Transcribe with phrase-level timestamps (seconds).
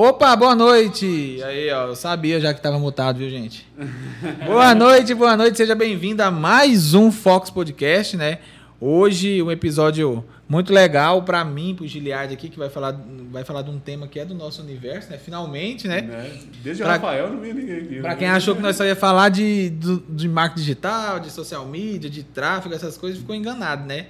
[0.00, 1.42] Opa, boa noite!
[1.42, 3.66] Aí, ó, eu sabia já que tava mutado, viu, gente?
[4.46, 8.38] boa noite, boa noite, seja bem-vindo a mais um Fox Podcast, né?
[8.80, 12.96] Hoje um episódio muito legal para mim, pro Giliard aqui, que vai falar,
[13.32, 15.18] vai falar de um tema que é do nosso universo, né?
[15.18, 16.02] Finalmente, né?
[16.02, 16.30] né?
[16.62, 18.00] Desde pra, o Rafael não vi ninguém aqui.
[18.00, 18.16] Pra né?
[18.16, 22.08] quem achou que nós só ia falar de, de, de marketing digital, de social media,
[22.08, 24.06] de tráfego, essas coisas, ficou enganado, né?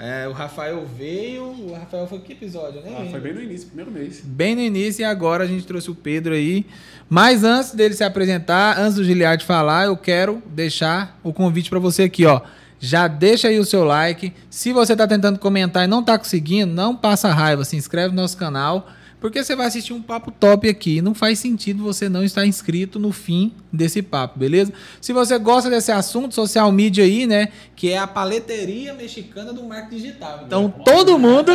[0.00, 1.44] É, o Rafael veio.
[1.44, 2.96] O Rafael foi que episódio, né?
[2.98, 4.22] Ah, foi bem no início, primeiro mês.
[4.24, 6.64] Bem no início, e agora a gente trouxe o Pedro aí.
[7.06, 11.78] Mas antes dele se apresentar, antes do Giliard falar, eu quero deixar o convite para
[11.78, 12.40] você aqui, ó.
[12.78, 14.32] Já deixa aí o seu like.
[14.48, 17.62] Se você está tentando comentar e não está conseguindo, não passa raiva.
[17.62, 18.88] Se inscreve no nosso canal
[19.20, 21.02] porque você vai assistir um papo top aqui.
[21.02, 24.72] Não faz sentido você não estar inscrito no fim desse papo, beleza?
[25.00, 27.50] Se você gosta desse assunto, social media aí, né?
[27.76, 30.44] Que é a paleteria mexicana do marketing digital.
[30.46, 31.52] Então, todo mundo,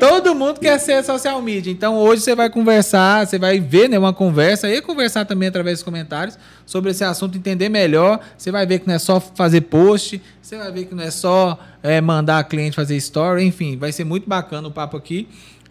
[0.00, 1.72] todo mundo quer ser social media.
[1.72, 5.78] Então, hoje você vai conversar, você vai ver né, uma conversa e conversar também através
[5.78, 6.36] dos comentários
[6.66, 8.20] sobre esse assunto, entender melhor.
[8.36, 11.10] Você vai ver que não é só fazer post, você vai ver que não é
[11.10, 15.28] só é, mandar a cliente fazer story, enfim, vai ser muito bacana o papo aqui.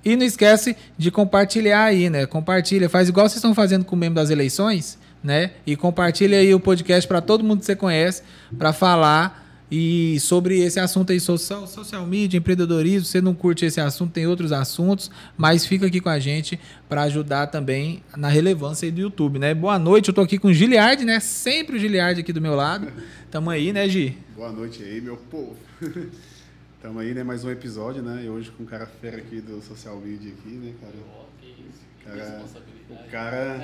[0.08, 2.26] E não esquece de compartilhar aí, né?
[2.26, 5.52] Compartilha, faz igual vocês estão fazendo com o membro das eleições, né?
[5.66, 8.24] E compartilha aí o podcast para todo mundo que você conhece,
[8.58, 13.06] para falar e sobre esse assunto aí, social, social media, empreendedorismo.
[13.06, 17.02] Você não curte esse assunto, tem outros assuntos, mas fica aqui com a gente para
[17.02, 19.54] ajudar também na relevância do YouTube, né?
[19.54, 21.20] Boa noite, eu tô aqui com o Giliard, né?
[21.20, 22.88] Sempre o Giliard aqui do meu lado.
[23.30, 24.18] Tamo aí, né, Gi?
[24.34, 25.58] Boa noite aí, meu povo.
[26.78, 27.24] Estamos aí, né?
[27.24, 28.24] Mais um episódio, né?
[28.24, 30.94] E hoje com o cara fera aqui do social media aqui, né, cara?
[31.10, 31.88] Oh, que isso.
[32.06, 32.44] Cara,
[32.88, 33.60] o cara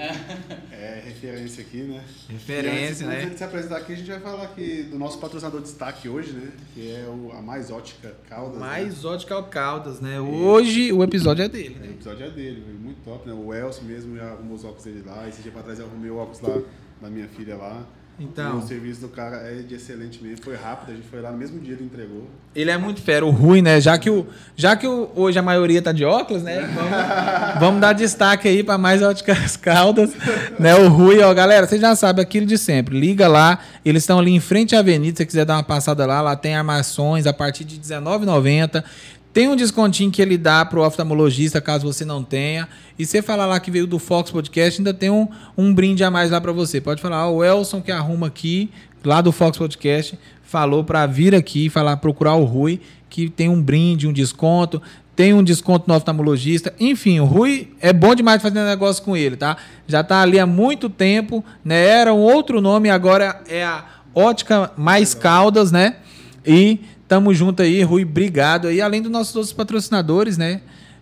[0.71, 2.03] é referência aqui, né?
[2.27, 3.17] Referência, antes, né?
[3.17, 6.09] Antes de se apresentar aqui, a gente vai falar aqui do nosso patrocinador de destaque
[6.09, 6.51] hoje, né?
[6.73, 8.55] Que é o, a Mais Ótica Caldas.
[8.55, 8.59] Né?
[8.59, 9.09] Mais né?
[9.09, 10.19] Ótica Caldas, né?
[10.19, 11.89] Hoje o episódio é dele, né?
[11.89, 13.33] O episódio é dele, muito top, né?
[13.33, 15.29] O Elcio mesmo já arrumou os óculos dele lá.
[15.29, 16.59] Esse dia pra trás eu arrumei o óculos lá
[16.99, 17.85] da minha filha lá.
[18.19, 21.31] Então, o serviço do cara é de excelente mesmo, foi rápido, a gente foi lá
[21.31, 22.27] no mesmo dia ele entregou.
[22.55, 23.81] Ele é muito fera, o Rui, né?
[23.81, 26.61] Já que, o, já que o, hoje a maioria tá de óculos, né?
[26.75, 26.91] Vamos,
[27.59, 30.11] vamos dar destaque aí para mais óticas caldas,
[30.59, 30.75] né?
[30.75, 32.99] O Rui, ó, galera, vocês já sabem aquilo de sempre.
[32.99, 36.05] Liga lá, eles estão ali em frente à avenida, se você quiser dar uma passada
[36.05, 38.83] lá, lá tem armações a partir de R$19,90.
[39.33, 42.69] Tem um descontinho que ele dá para o oftalmologista, caso você não tenha.
[42.99, 46.11] E você falar lá que veio do Fox Podcast, ainda tem um, um brinde a
[46.11, 46.79] mais lá para você.
[46.79, 48.69] Pode falar, o Elson que arruma aqui,
[49.03, 53.59] lá do Fox Podcast, falou para vir aqui falar, procurar o Rui, que tem um
[53.59, 54.79] brinde, um desconto.
[55.15, 56.73] Tem um desconto no oftalmologista.
[56.79, 59.57] Enfim, o Rui é bom demais fazer negócio com ele, tá?
[59.87, 61.87] Já está ali há muito tempo, né?
[61.87, 65.97] Era um outro nome, agora é a Ótica Mais Caldas, né?
[66.45, 66.79] E
[67.13, 68.81] Tamo junto aí, Rui, obrigado aí.
[68.81, 70.61] Além dos nossos outros patrocinadores, né?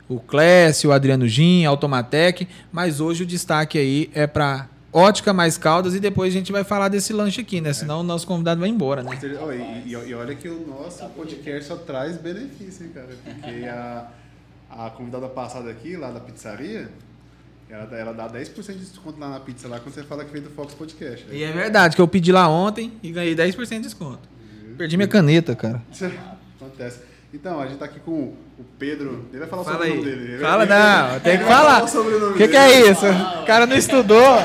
[0.09, 2.49] O Clécio, o Adriano Gin, a Automatec.
[2.69, 6.65] Mas hoje o destaque aí é para Ótica Mais Caldas e depois a gente vai
[6.65, 7.71] falar desse lanche aqui, né?
[7.71, 9.17] Senão o nosso convidado vai embora, né?
[9.23, 13.07] E, e, e olha que o nosso podcast só traz benefício, hein, cara?
[13.23, 14.07] Porque a,
[14.69, 16.89] a convidada passada aqui, lá da pizzaria,
[17.69, 20.43] ela, ela dá 10% de desconto lá na pizza lá quando você fala que veio
[20.43, 21.25] do Fox Podcast.
[21.27, 21.37] Né?
[21.37, 24.29] E é verdade, que eu pedi lá ontem e ganhei 10% de desconto.
[24.77, 25.81] Perdi minha caneta, cara.
[26.59, 27.11] Acontece.
[27.33, 29.25] Então, a gente tá aqui com o Pedro.
[29.29, 29.93] Ele vai falar Fala sobre aí.
[29.93, 30.37] o nome dele.
[30.39, 31.19] Fala, não.
[31.21, 31.83] Tem que falar.
[31.85, 33.05] O que, que é isso?
[33.41, 34.37] O cara não estudou.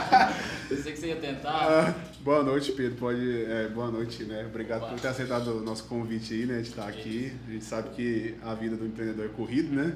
[0.68, 1.50] Pensei que você ia tentar.
[1.50, 2.96] Ah, boa noite, Pedro.
[2.96, 4.46] Pode, é, boa noite, né?
[4.46, 4.92] Obrigado boa.
[4.92, 6.62] por ter aceitado o nosso convite aí, né?
[6.62, 7.32] De estar aqui.
[7.46, 9.94] A gente sabe que a vida do empreendedor é corrido, né?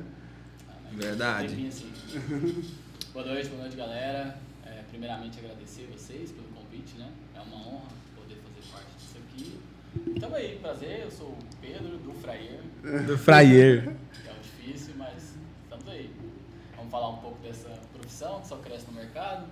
[0.92, 1.66] Verdade.
[1.66, 1.90] Assim.
[3.14, 4.36] boa noite, boa noite, galera.
[4.66, 7.08] É, primeiramente, agradecer vocês pelo convite, né?
[7.34, 7.96] É uma honra
[10.18, 12.62] Tamo aí, prazer, eu sou o Pedro, do Fraier.
[13.06, 13.86] Do Fraier.
[14.26, 16.10] É um difícil, mas estamos aí.
[16.74, 19.46] Vamos falar um pouco dessa profissão que só cresce no mercado,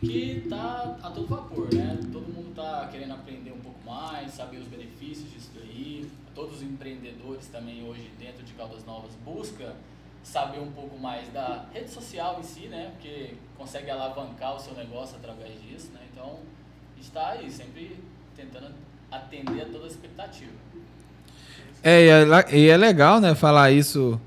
[0.00, 1.98] que tá a todo vapor, né?
[2.12, 6.10] Todo mundo tá querendo aprender um pouco mais, saber os benefícios disso daí.
[6.34, 9.74] Todos os empreendedores também hoje dentro de Caldas Novas busca
[10.22, 12.90] saber um pouco mais da rede social em si, né?
[12.90, 16.00] Porque consegue alavancar o seu negócio através disso, né?
[16.12, 16.40] Então,
[16.98, 17.98] está aí sempre
[18.36, 18.74] tentando
[19.10, 20.50] atender a toda a expectativa.
[21.82, 24.20] É, e é, e é legal, né, falar isso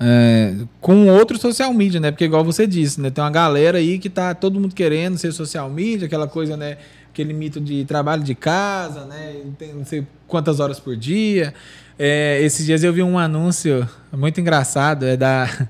[0.00, 2.10] é, com outro social media, né?
[2.10, 3.10] Porque igual você disse, né?
[3.10, 6.78] Tem uma galera aí que tá todo mundo querendo ser social media, aquela coisa, né?
[7.10, 9.42] Aquele mito de trabalho de casa, né?
[9.58, 11.52] Tem não sei quantas horas por dia.
[11.98, 15.48] É, esses dias eu vi um anúncio muito engraçado, é da.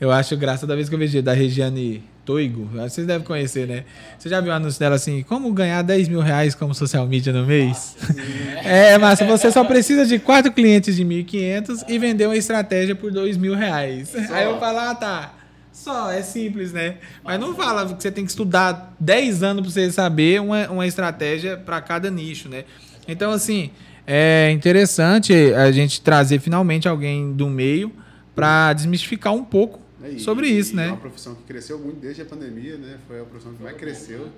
[0.00, 3.84] Eu acho graça da vez que eu vejo da Regiane Toigo, vocês devem conhecer, né?
[4.18, 7.32] Você já viu o anúncio dela assim, como ganhar 10 mil reais como social media
[7.32, 7.96] no mês?
[8.64, 13.12] é, mas você só precisa de quatro clientes de 1.500 e vender uma estratégia por
[13.12, 14.14] 2 mil reais.
[14.30, 15.34] Aí eu falo, ah, tá.
[15.70, 16.96] Só, é simples, né?
[17.22, 20.86] Mas não fala que você tem que estudar 10 anos para você saber uma, uma
[20.86, 22.64] estratégia para cada nicho, né?
[23.06, 23.70] Então, assim,
[24.06, 27.92] é interessante a gente trazer finalmente alguém do meio
[28.34, 30.88] para desmistificar um pouco e- sobre isso, e É né?
[30.88, 32.98] uma profissão que cresceu muito desde a pandemia, né?
[33.06, 34.28] Foi a profissão que mais cresceu.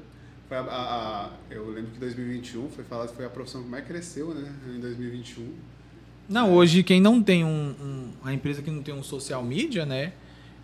[0.49, 3.69] Foi a, a- a- eu lembro que 2021 foi falado que foi a profissão que
[3.69, 4.53] mais cresceu, né?
[4.69, 5.53] Em 2021.
[6.29, 7.49] Não, hoje quem não tem um,
[7.81, 10.13] um- a empresa que não tem um social media, né?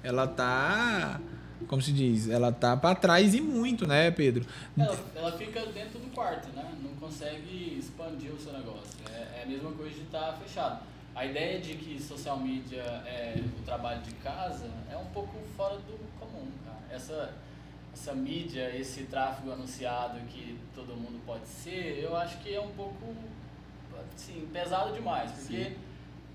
[0.03, 1.21] Ela tá,
[1.69, 4.45] como se diz, ela tá para trás e muito, né, Pedro?
[4.77, 6.73] Ela, ela fica dentro do quarto, né?
[6.83, 8.91] Não consegue expandir o seu negócio.
[9.13, 10.83] É, é a mesma coisa de estar fechado.
[11.15, 15.77] A ideia de que social media é o trabalho de casa é um pouco fora
[15.77, 16.79] do comum, cara.
[16.91, 17.35] Essa,
[17.93, 22.71] essa mídia, esse tráfego anunciado que todo mundo pode ser, eu acho que é um
[22.73, 23.15] pouco,
[24.17, 25.31] assim, pesado demais.
[25.33, 25.77] Porque, Sim.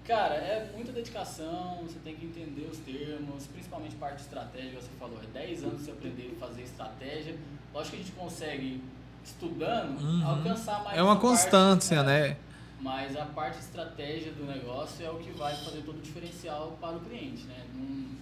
[0.05, 5.19] cara, é muita dedicação, você tem que entender os termos, principalmente parte estratégica, você falou,
[5.23, 7.35] é 10 anos você aprender a fazer estratégia.
[7.73, 8.83] Lógico que a gente consegue,
[9.25, 10.25] estudando, Uhum.
[10.27, 12.37] alcançar mais É uma essa parte, constância, né?
[12.79, 16.97] Mas a parte estratégia do negócio é o que vai fazer todo o diferencial para
[16.97, 17.65] o cliente, né?
[17.73, 18.17] Não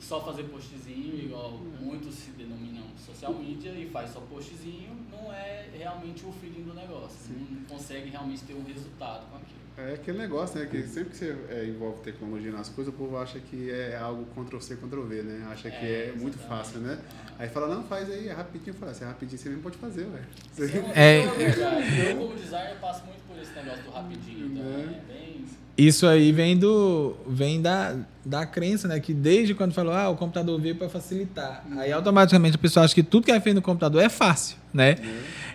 [0.00, 5.68] só fazer postzinho, igual muitos se denominam social media e faz só postzinho, não é
[5.76, 7.32] realmente o feeling do negócio.
[7.34, 9.60] Não consegue realmente ter um resultado com aquilo.
[9.76, 10.66] É aquele negócio, né?
[10.66, 14.26] Que sempre que você é, envolve tecnologia nas coisas, o povo acha que é algo
[14.34, 15.46] Ctrl-C, Ctrl-V, né?
[15.50, 16.48] Acha que é, muito exatamente.
[16.48, 16.98] fácil, né?
[17.28, 17.32] Ah.
[17.38, 18.74] Aí fala, não, faz aí, é rapidinho.
[18.74, 20.26] Fala, se é rapidinho, você mesmo pode fazer, velho.
[20.94, 21.20] É, É.
[21.24, 22.00] é verdade.
[22.10, 24.46] Eu, como designer, passo muito por esse negócio do rapidinho.
[24.46, 25.02] Então, Né?
[25.08, 25.29] é bem.
[25.76, 29.00] Isso aí vem do vem da, da crença, né?
[29.00, 31.64] Que desde quando falou, ah, o computador veio para facilitar.
[31.78, 34.96] Aí automaticamente a pessoa acha que tudo que é feito no computador é fácil, né?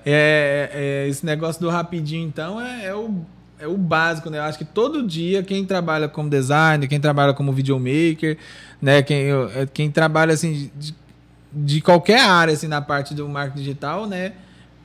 [0.06, 3.22] É, é, esse negócio do rapidinho, então, é, é o,
[3.60, 4.38] é o básico, né?
[4.38, 8.38] Eu acho que todo dia quem trabalha como designer, quem trabalha como videomaker,
[8.82, 9.02] né?
[9.04, 10.96] Quem, é, quem trabalha assim de,
[11.52, 14.34] de qualquer área assim na parte do marketing digital, né?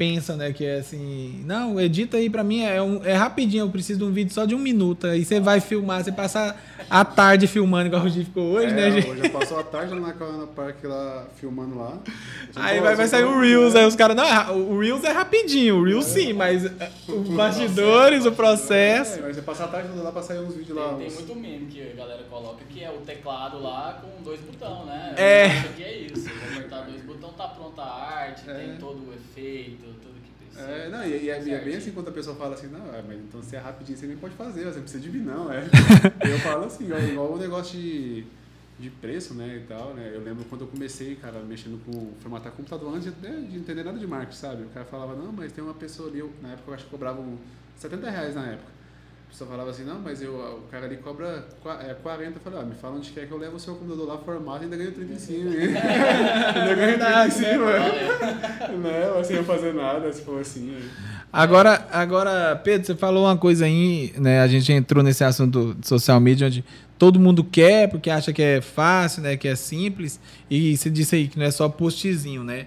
[0.00, 3.68] Pensa, né, que é assim, não, edita aí pra mim, é, um, é rapidinho, eu
[3.68, 5.06] preciso de um vídeo só de um minuto.
[5.06, 6.56] Aí você vai filmar, você passa
[6.88, 9.10] a tarde filmando, igual o Gi ficou hoje, é, né, gente?
[9.10, 11.98] Hoje já passou a tarde lá na Park lá, filmando lá.
[12.56, 15.04] Aí Pô, vai, vai sair o Reels, é- aí os caras, não, é o Reels
[15.04, 19.18] é rapidinho, o Reels sim, mas é, os bastidores, o processo.
[19.18, 20.94] É, mas você passa a tarde lá pra sair uns vídeos lá.
[20.94, 24.40] Tem, tem muito meme que a galera coloca que é o teclado lá com dois
[24.40, 25.14] botões, né?
[25.18, 25.44] É.
[25.44, 26.26] Acho que é isso.
[26.52, 28.54] Apertar dois botões, tá pronta a arte, É.
[28.54, 29.89] tem todo o efeito.
[30.68, 33.02] É, não, e, e é, é bem assim quando a pessoa fala assim, não, é,
[33.06, 35.52] mas então se é rapidinho você nem pode fazer, você não precisa de mim não,
[35.52, 35.64] é.
[36.28, 38.24] eu falo assim, igual, igual o negócio de,
[38.78, 42.52] de preço, né, e tal, né, eu lembro quando eu comecei, cara, mexendo com formatar
[42.52, 45.62] computador antes de, de entender nada de marketing, sabe, o cara falava, não, mas tem
[45.62, 47.38] uma pessoa ali, eu, na época eu acho que cobravam
[47.76, 48.79] 70 reais na época.
[49.30, 52.32] Pessoa falava assim, não, mas eu, o cara ali cobra qua- é, 40.
[52.36, 54.62] Eu falei, ó, me fala onde quer que eu levo o seu computador lá formado
[54.62, 55.50] e ainda ganho 35, hein?
[56.54, 59.14] ainda ganho 35, Valeu.
[59.14, 60.76] não, sem eu fazer nada, se for assim.
[61.32, 64.40] Agora, agora, Pedro, você falou uma coisa aí, né?
[64.42, 66.64] A gente entrou nesse assunto de social media, onde
[66.98, 69.36] todo mundo quer, porque acha que é fácil, né?
[69.36, 70.18] Que é simples.
[70.50, 72.66] E você disse aí que não é só postzinho, né?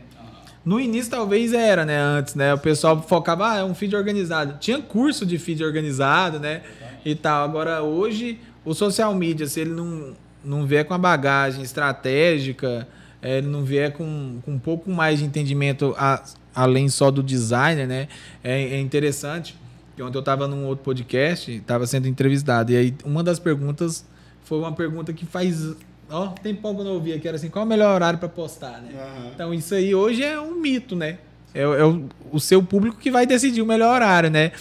[0.65, 1.97] No início talvez era, né?
[1.99, 2.53] Antes, né?
[2.53, 4.57] O pessoal focava, ah, é um feed organizado.
[4.59, 6.61] Tinha curso de feed organizado, né?
[7.03, 7.43] E tal.
[7.43, 12.87] Agora, hoje, o social media, se ele não, não vier com a bagagem estratégica,
[13.21, 16.23] eh, ele não vier com, com um pouco mais de entendimento a-
[16.55, 18.07] além só do designer, né?
[18.43, 19.55] É, é interessante.
[19.95, 24.05] que Ontem eu estava num outro podcast, estava sendo entrevistado, e aí uma das perguntas
[24.43, 25.75] foi uma pergunta que faz.
[26.09, 28.19] Ó, tem pouco que eu não ouvia, que era assim: qual é o melhor horário
[28.19, 28.91] para postar, né?
[28.93, 29.31] Aham.
[29.33, 31.17] Então isso aí hoje é um mito, né?
[31.53, 34.51] É, o- é o, o seu público que vai decidir o melhor horário, né?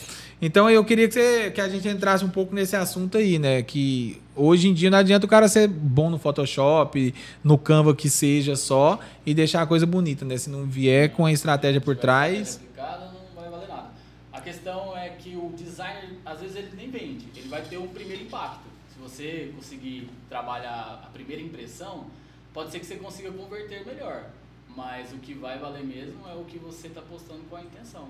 [0.40, 3.62] Então eu queria que, você, que a gente entrasse um pouco nesse assunto aí, né?
[3.62, 8.10] Que hoje em dia não adianta o cara ser bom no Photoshop, no Canva que
[8.10, 10.36] seja só e deixar a coisa bonita, né?
[10.36, 12.56] Se não vier com a estratégia por trás.
[12.56, 13.90] aplicada, não vai valer nada.
[14.32, 17.26] A questão é que o designer, às vezes, ele nem vende.
[17.36, 18.71] Ele vai ter um primeiro impacto.
[19.02, 22.06] Você conseguir trabalhar a primeira impressão,
[22.54, 24.30] pode ser que você consiga converter melhor.
[24.68, 28.08] Mas o que vai valer mesmo é o que você está postando com a intenção.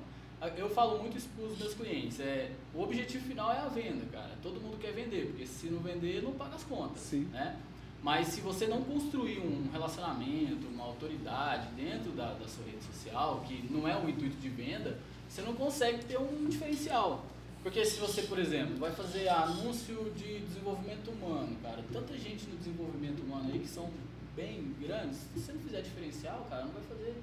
[0.56, 2.20] Eu falo muito isso para os meus clientes.
[2.20, 4.30] É, o objetivo final é a venda, cara.
[4.42, 7.00] Todo mundo quer vender, porque se não vender, não paga as contas.
[7.00, 7.28] Sim.
[7.32, 7.56] Né?
[8.02, 13.44] Mas se você não construir um relacionamento, uma autoridade dentro da, da sua rede social,
[13.46, 17.24] que não é o intuito de venda, você não consegue ter um diferencial.
[17.62, 22.56] Porque se você, por exemplo, vai fazer anúncio de desenvolvimento humano, cara, tanta gente no
[22.56, 23.88] desenvolvimento humano aí que são
[24.34, 27.14] bem grandes, se você não fizer diferencial, cara, não vai fazer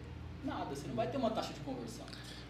[0.43, 2.06] nada, você não vai ter uma taxa de conversão.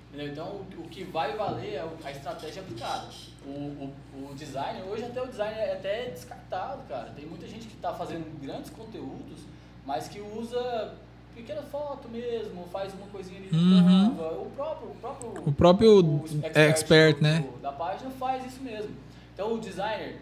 [0.09, 0.31] Entendeu?
[0.31, 3.09] Então, o, que vai valer é a estratégia aplicada.
[3.45, 7.11] O, o, o design, hoje até o design é até descartado, cara.
[7.11, 9.41] Tem muita gente que está fazendo grandes conteúdos,
[9.85, 10.95] mas que usa
[11.41, 14.07] pequena foto mesmo, faz uma coisinha ali Uhum.
[14.43, 17.45] O próprio, o próprio, O próprio o expert, do- né?
[17.61, 18.91] da página faz isso mesmo.
[19.33, 20.17] Então o designer,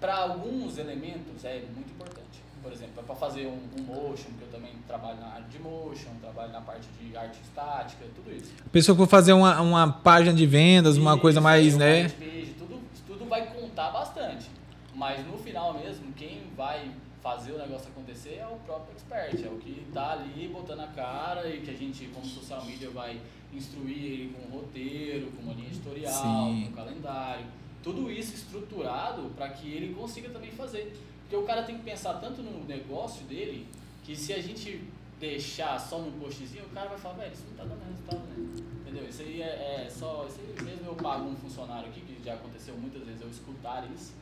[0.00, 2.18] para alguns elementos, é muito importante.
[2.62, 6.10] Por exemplo, para fazer um, um motion, que eu também trabalho na área de motion,
[6.20, 8.52] trabalho na parte de arte estática, tudo isso.
[8.66, 12.08] A pessoa que for fazer uma, uma página de vendas, uma Isso, coisa mais, né?
[12.08, 14.50] page, tudo, tudo vai contar bastante.
[14.94, 16.90] Mas no final mesmo, quem vai
[17.28, 20.86] fazer o negócio acontecer é o próprio expert, é o que tá ali botando a
[20.86, 23.20] cara e que a gente, como social media, vai
[23.52, 26.64] instruir ele com um roteiro, com uma linha editorial, Sim.
[26.64, 27.44] com um calendário.
[27.82, 30.98] Tudo isso estruturado para que ele consiga também fazer.
[31.20, 33.66] Porque o cara tem que pensar tanto no negócio dele,
[34.04, 34.82] que se a gente
[35.20, 38.62] deixar só num postzinho, o cara vai falar, velho, isso não tá dando resultado, né?
[38.80, 39.06] Entendeu?
[39.06, 40.26] Isso aí é, é só.
[40.26, 43.86] Isso aí mesmo eu pago um funcionário aqui, que já aconteceu muitas vezes eu escutar
[43.94, 44.14] isso.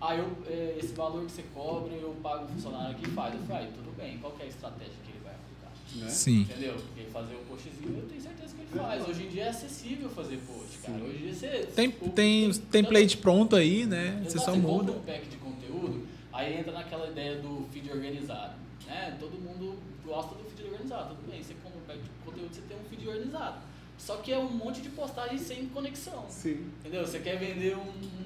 [0.00, 3.34] Aí eu, é, esse valor que você cobra, eu pago um funcionário aqui e faz.
[3.34, 5.72] Eu falei, ah, tudo bem, qual que é a estratégia que ele vai aplicar?
[6.04, 6.08] Né?
[6.10, 6.40] Sim.
[6.42, 6.74] Entendeu?
[6.74, 9.08] Porque fazer o postzinho eu tenho certeza que ele faz.
[9.08, 11.02] Hoje em dia é acessível fazer post, cara.
[11.04, 11.48] Hoje em dia você.
[11.74, 14.20] Tem, o- tem os template pronto aí, né?
[14.24, 14.92] Você Exato, só compra muda.
[14.92, 18.54] um pack de conteúdo, aí entra naquela ideia do feed organizado.
[18.86, 19.16] Né?
[19.18, 21.14] Todo mundo gosta do feed organizado.
[21.14, 23.58] Tudo bem, você compra um pack de conteúdo, você tem um feed organizado.
[23.98, 26.24] Só que é um monte de postagem sem conexão.
[26.28, 26.70] Sim.
[26.80, 27.06] Entendeu?
[27.06, 27.80] Você quer vender um,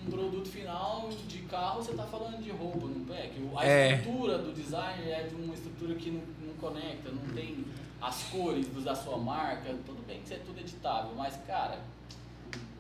[0.07, 3.33] um produto final de carro, você está falando de roupa no pack.
[3.57, 3.93] A É.
[3.95, 7.65] estrutura do design é de uma estrutura que não, não conecta, não tem
[8.01, 9.75] as cores dos- da sua marca.
[9.87, 11.79] Tudo bem que isso é tudo editável, mas cara,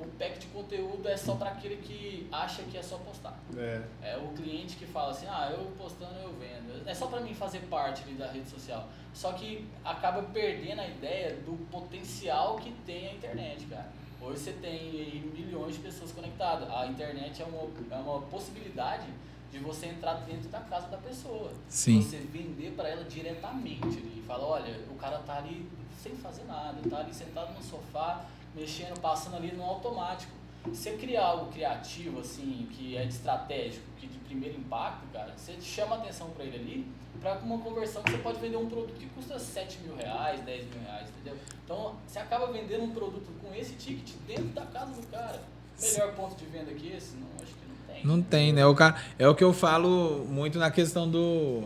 [0.00, 3.38] o pack de conteúdo é só para aquele que acha que é só postar.
[3.56, 3.82] É.
[4.02, 6.88] É o cliente que fala assim, ah, eu postando eu vendo.
[6.88, 8.88] É só para mim fazer parte ali da rede social.
[9.18, 13.90] Só que acaba perdendo a ideia do potencial que tem a internet, cara.
[14.20, 16.70] Hoje você tem milhões de pessoas conectadas.
[16.70, 19.08] A internet é uma, é uma possibilidade
[19.50, 21.50] de você entrar dentro da casa da pessoa.
[21.68, 22.00] Sim.
[22.00, 24.22] Você vender para ela diretamente ali.
[24.24, 25.68] Fala, olha, o cara tá ali
[26.00, 30.30] sem fazer nada, tá ali sentado no sofá, mexendo, passando ali no automático.
[30.64, 36.28] Você criar algo criativo, assim, que é estratégico, que primeiro impacto, cara, você chama atenção
[36.30, 36.86] para ele ali,
[37.20, 40.64] para uma conversão que você pode vender um produto que custa 7 mil reais, 10
[40.66, 41.38] mil reais, entendeu?
[41.64, 45.40] Então, você acaba vendendo um produto com esse ticket dentro da casa do cara.
[45.80, 47.16] Melhor ponto de venda que esse?
[47.16, 48.06] Não, acho que não tem.
[48.06, 48.66] Não tem, né?
[48.66, 51.64] O cara, é o que eu falo muito na questão do,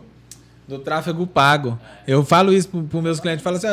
[0.67, 1.79] do tráfego pago.
[2.07, 3.43] Eu falo isso para os meus clientes.
[3.43, 3.67] Falo assim,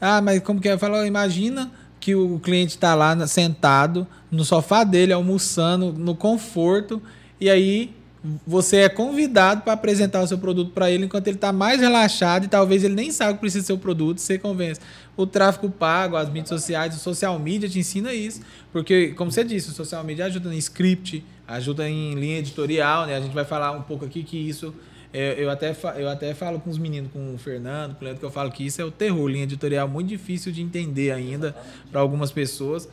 [0.00, 0.72] ah, mas como que é?
[0.72, 1.70] Eu falo, imagina
[2.00, 7.02] que o cliente está lá sentado no sofá dele, almoçando, no conforto,
[7.40, 7.97] e aí
[8.46, 12.44] você é convidado para apresentar o seu produto para ele enquanto ele está mais relaxado
[12.44, 14.80] e talvez ele nem sabe que precisa do seu produto, você convence.
[15.16, 18.40] O tráfego pago, as mídias sociais, o social media te ensina isso,
[18.72, 23.16] porque como você disse, o social media ajuda em script, ajuda em linha editorial, né?
[23.16, 24.74] A gente vai falar um pouco aqui que isso
[25.12, 28.20] é, eu, até, eu até falo com os meninos, com o Fernando, com o Leandro,
[28.20, 31.56] que eu falo que isso é o terror, linha editorial muito difícil de entender ainda
[31.90, 32.88] para algumas pessoas.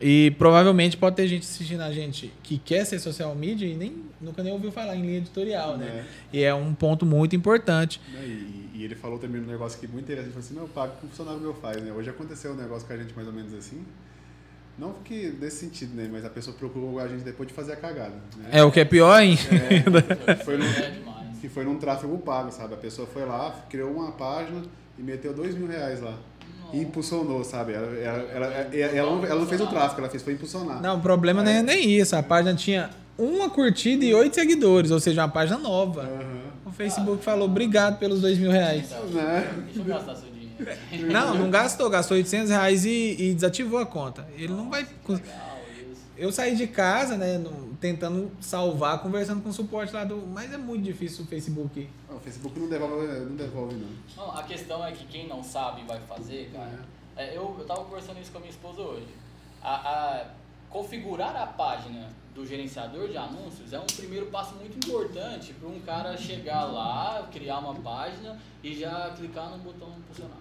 [0.00, 4.04] E provavelmente pode ter gente assistindo a gente que quer ser social media e nem,
[4.20, 6.04] nunca nem ouviu falar em linha editorial, né?
[6.32, 8.00] E é um ponto muito importante.
[8.12, 10.34] Né, E, e ele falou também um negócio que é muito interessante.
[10.34, 11.92] Ele falou assim, meu, pago que o funcionário meu faz, né?
[11.92, 13.84] Hoje aconteceu um negócio com a gente mais ou menos assim.
[14.76, 16.08] Não que nesse sentido, né?
[16.10, 18.14] Mas a pessoa procurou a gente depois de fazer a cagada.
[18.36, 18.48] Né?
[18.50, 19.40] É o que é pior ainda.
[20.44, 20.64] Foi no-
[21.34, 21.40] É.
[21.40, 22.72] Que foi num tráfego pago, sabe?
[22.74, 24.62] A pessoa foi lá, criou uma página
[24.98, 26.18] e meteu dois mil reais lá.
[26.74, 27.72] E impulsionou, sabe?
[27.72, 30.82] Ela, ela, ela, ela, ela não, ela não fez o tráfego, ela fez foi impulsionar.
[30.82, 32.16] Não, o problema não é nem isso.
[32.16, 36.08] A página tinha uma curtida e oito seguidores, ou seja, uma página nova.
[36.66, 38.86] O Facebook falou obrigado pelos dois mil reais.
[38.90, 39.48] Então, Né?
[39.66, 41.12] Deixa eu gastar seu dinheiro.
[41.12, 44.26] Não, não gastou, gastou 800 reais e, e desativou a conta.
[44.36, 44.86] Ele não vai.
[45.08, 45.53] Legal.
[46.16, 50.16] Eu saí de casa, né, no- tentando salvar, conversando com o suporte lá do.
[50.28, 51.88] Mas é muito difícil o Facebook.
[52.08, 53.88] O Facebook não devolve, não devolve, não.
[54.16, 56.80] Não, a questão é que quem não sabe vai fazer, cara.
[57.16, 59.06] é, eu, eu tava conversando isso com a minha esposa hoje.
[59.62, 60.26] A, a-
[60.70, 65.78] configurar a página do gerenciador de anúncios é um primeiro passo muito importante para um
[65.80, 70.36] cara chegar lá, criar uma página e já clicar no botão impulsionar.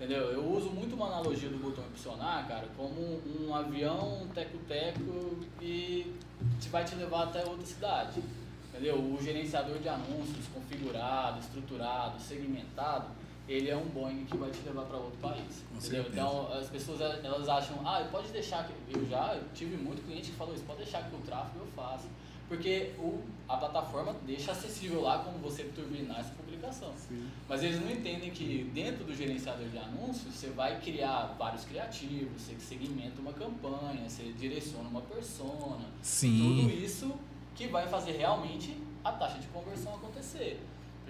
[0.00, 0.32] Entendeu?
[0.32, 6.16] Eu uso muito uma analogia do botão impulsionar, cara, como um avião, um teco-teco e
[6.58, 8.22] te vai te levar até outra cidade.
[8.70, 8.96] Entendeu?
[8.96, 13.10] O gerenciador de anúncios configurado, estruturado, segmentado,
[13.46, 15.66] ele é um Boeing que vai te levar para outro país.
[15.68, 16.04] Com entendeu?
[16.04, 16.08] certeza.
[16.12, 20.36] Então as pessoas elas acham, ah, pode deixar que eu já tive muito cliente que
[20.36, 22.06] falou isso, pode deixar que o tráfego eu faço.
[22.50, 26.92] Porque o, a plataforma deixa acessível lá como você turbinar essa publicação.
[26.96, 27.30] Sim.
[27.48, 32.42] Mas eles não entendem que dentro do gerenciador de anúncios você vai criar vários criativos,
[32.42, 35.84] você segmenta uma campanha, você direciona uma persona.
[35.84, 36.82] Tudo Sim.
[36.82, 37.14] isso
[37.54, 40.60] que vai fazer realmente a taxa de conversão acontecer.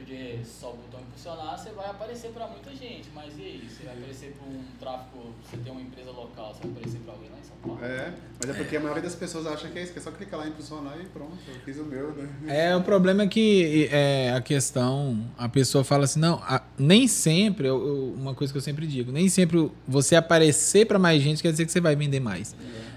[0.04, 3.08] Porque só o botão impulsionar, você vai aparecer para muita gente.
[3.14, 3.68] Mas e aí?
[3.68, 7.12] Você vai aparecer para um tráfico, você tem uma empresa local, você vai aparecer para
[7.12, 7.84] alguém lá em São Paulo?
[7.84, 10.10] É, mas é porque a maioria das pessoas acha que é isso, que é só
[10.10, 12.28] clicar lá em impulsionar e pronto, eu fiz o meu, né?
[12.48, 17.06] É, o problema é que é, a questão, a pessoa fala assim, não, a- nem
[17.06, 21.22] sempre, eu- eu- uma coisa que eu sempre digo, nem sempre você aparecer para mais
[21.22, 22.56] gente quer dizer que você vai vender mais.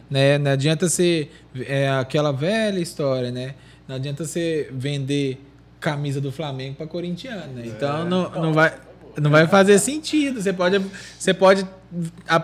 [0.10, 0.38] Né?
[0.38, 1.30] Não adianta você,
[1.66, 3.56] é aquela velha história, né?
[3.88, 5.42] Não adianta você vender
[5.84, 7.64] camisa do Flamengo para corintiano, né?
[7.68, 8.74] Então não, não vai...
[9.22, 10.42] Não vai fazer sentido.
[10.42, 10.82] Você pode,
[11.20, 11.68] você pode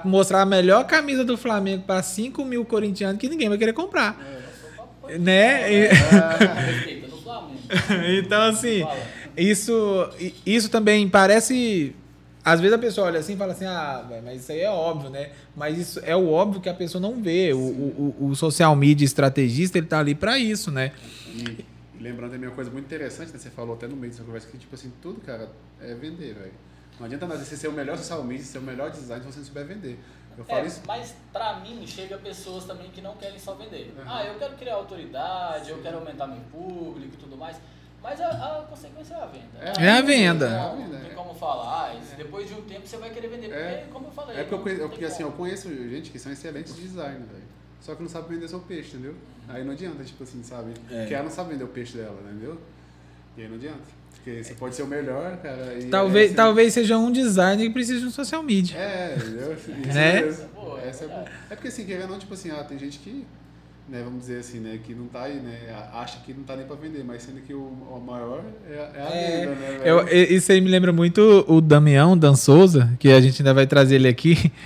[0.06, 4.16] mostrar a melhor camisa do Flamengo para 5 mil corintianos que ninguém vai querer comprar.
[5.20, 5.88] Né?
[5.88, 7.60] Respeita no Flamengo.
[8.24, 8.86] então, assim,
[9.36, 10.10] isso,
[10.46, 11.96] isso também parece.
[12.46, 15.10] Às vezes a pessoa olha assim e fala assim, ah, mas isso aí é óbvio,
[15.10, 15.30] né?
[15.56, 17.52] Mas isso é o óbvio que a pessoa não vê.
[17.52, 20.92] O, o, o- o social media estrategista, ele tá ali para isso, né?
[21.34, 21.66] E
[22.00, 23.38] lembrando também uma coisa muito interessante, né?
[23.38, 25.50] Você falou até no meio dessa conversa que, tipo assim, tudo, cara,
[25.82, 26.54] é vender, velho.
[27.00, 29.40] Não adianta nada você ser o melhor social media, ser o melhor design se você
[29.40, 30.00] não souber vender.
[30.38, 30.82] Eu falo É, isso.
[30.88, 33.94] mas pra mim chega pessoas também que não querem só vender.
[33.98, 34.04] Uhum.
[34.06, 37.58] Ah, eu quero criar autoridade, eu quero aumentar meu público e tudo mais.
[38.02, 39.60] Mas a, a consequência é a venda.
[39.82, 40.50] É a venda.
[40.50, 41.14] Não, É a venda, Não tem é.
[41.16, 41.92] como falar.
[41.92, 43.48] ah, depois de um tempo você vai querer vender.
[43.50, 43.88] Porque, É.
[43.92, 44.38] como eu falei.
[44.38, 47.44] É porque, eu não porque assim, eu conheço gente que são excelentes de design, velho.
[47.82, 49.16] Só que não sabe vender seu peixe, entendeu?
[49.48, 50.72] Aí não adianta, tipo assim, sabe?
[50.92, 51.00] É.
[51.02, 52.58] Porque ela não sabe vender o peixe dela, entendeu?
[53.38, 54.00] E aí não adianta.
[54.16, 55.76] Porque você pode ser o melhor, cara.
[55.80, 58.78] E Talvez, aí você- talvez seja um designer que precisa de um social media.
[58.78, 59.54] É, entendeu?
[59.56, 60.22] Isso Né?
[60.22, 60.48] mesmo.
[60.50, 61.26] Pô, é Essa é, boa.
[61.50, 63.26] é porque assim, querendo ou não, tipo assim, ah, tem gente que,
[63.88, 65.58] né, vamos dizer assim, né, que não tá aí, né,
[65.94, 69.02] acha que não tá nem pra vender, mas sendo que o, o maior é, é
[69.02, 73.10] a É, venda, né, Eu, isso aí me lembra muito o Damião, Dan Souza, que
[73.10, 74.52] a gente ainda vai trazer ele aqui.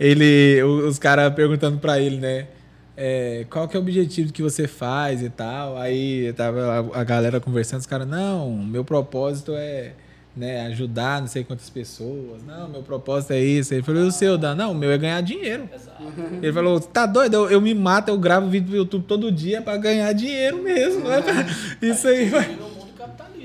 [0.00, 2.48] Ele, os caras perguntando pra ele, né?
[2.96, 5.76] É, qual que é o objetivo que você faz e tal.
[5.76, 9.92] Aí tava a, a galera conversando, os caras, não, meu propósito é
[10.36, 12.42] né, ajudar não sei quantas pessoas.
[12.46, 13.72] Não, meu propósito é isso.
[13.72, 14.54] Ele falou, e o seu, Dan?
[14.54, 15.68] Não, o meu é ganhar dinheiro.
[15.72, 16.02] Exato.
[16.42, 17.34] Ele falou, tá doido?
[17.34, 21.08] Eu, eu me mato, eu gravo vídeo pro YouTube todo dia pra ganhar dinheiro mesmo.
[21.08, 21.22] né?
[21.80, 22.58] Isso aí vai.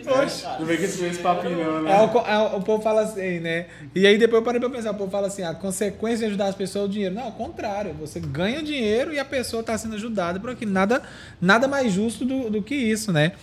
[0.08, 0.38] Oxe.
[0.38, 0.60] né, cara?
[0.60, 1.92] Não vem com esse, papinho não, né?
[1.92, 3.66] É, o, é, o povo fala assim, né?
[3.96, 6.48] E aí depois eu parei pra pensar, o povo fala assim, a consequência de ajudar
[6.48, 7.16] as pessoas é o dinheiro.
[7.16, 10.72] Não, ao contrário, você ganha dinheiro e a pessoa está sendo ajudada por aquilo.
[10.72, 11.02] Nada,
[11.42, 13.34] nada mais justo do, do que isso, né?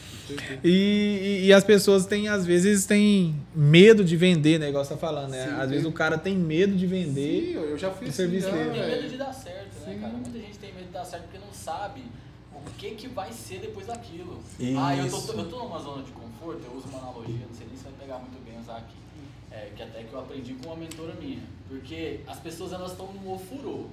[0.65, 0.69] E,
[1.43, 4.69] e- e as pessoas têm, às vezes, têm medo de vender, né?
[4.69, 5.45] Igual você tá falando, né?
[5.47, 7.43] Sim, às vezes o cara tem medo de vender.
[7.47, 8.71] Sim, eu, já assim, serviço dele.
[8.71, 10.01] Tem medo de dar certo, né, Sim.
[10.01, 10.13] cara?
[10.13, 12.03] Muita gente tem medo de dar certo porque não sabe
[12.53, 14.43] o que, que vai ser depois daquilo.
[14.59, 14.79] Isso.
[14.79, 17.67] Ah, eu tô, eu tô numa zona de conforto, eu uso uma analogia, não sei
[17.67, 18.97] nem se vai pegar muito bem usar aqui.
[19.51, 21.43] É, que até que eu aprendi com uma mentora minha.
[21.69, 23.87] Porque as pessoas elas estão no ofurô.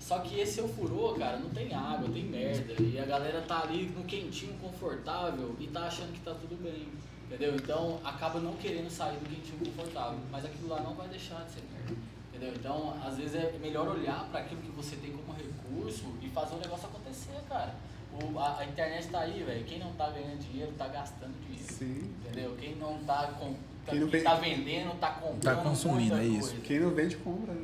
[0.00, 2.74] Só que esse ofurô, cara, não tem água, tem merda.
[2.82, 6.88] E a galera tá ali no quentinho, confortável e tá achando que tá tudo bem.
[7.26, 7.54] Entendeu?
[7.54, 10.18] Então acaba não querendo sair do quentinho confortável.
[10.30, 11.94] Mas aquilo lá não vai deixar de ser merda.
[12.28, 12.54] Entendeu?
[12.56, 16.56] Então, às vezes é melhor olhar para aquilo que você tem como recurso e fazer
[16.56, 17.74] o negócio acontecer, cara.
[18.20, 19.64] O, a, a internet tá aí, velho.
[19.64, 21.72] Quem não tá ganhando dinheiro tá gastando dinheiro.
[21.72, 22.10] Sim.
[22.24, 22.56] Entendeu?
[22.60, 23.54] Quem não tá, com,
[23.86, 25.42] Quem não quem tá vendendo, tá comprando.
[25.42, 26.48] Tá consumindo, é isso.
[26.50, 26.62] coisa.
[26.64, 27.54] Quem não vende, compra.
[27.54, 27.60] né?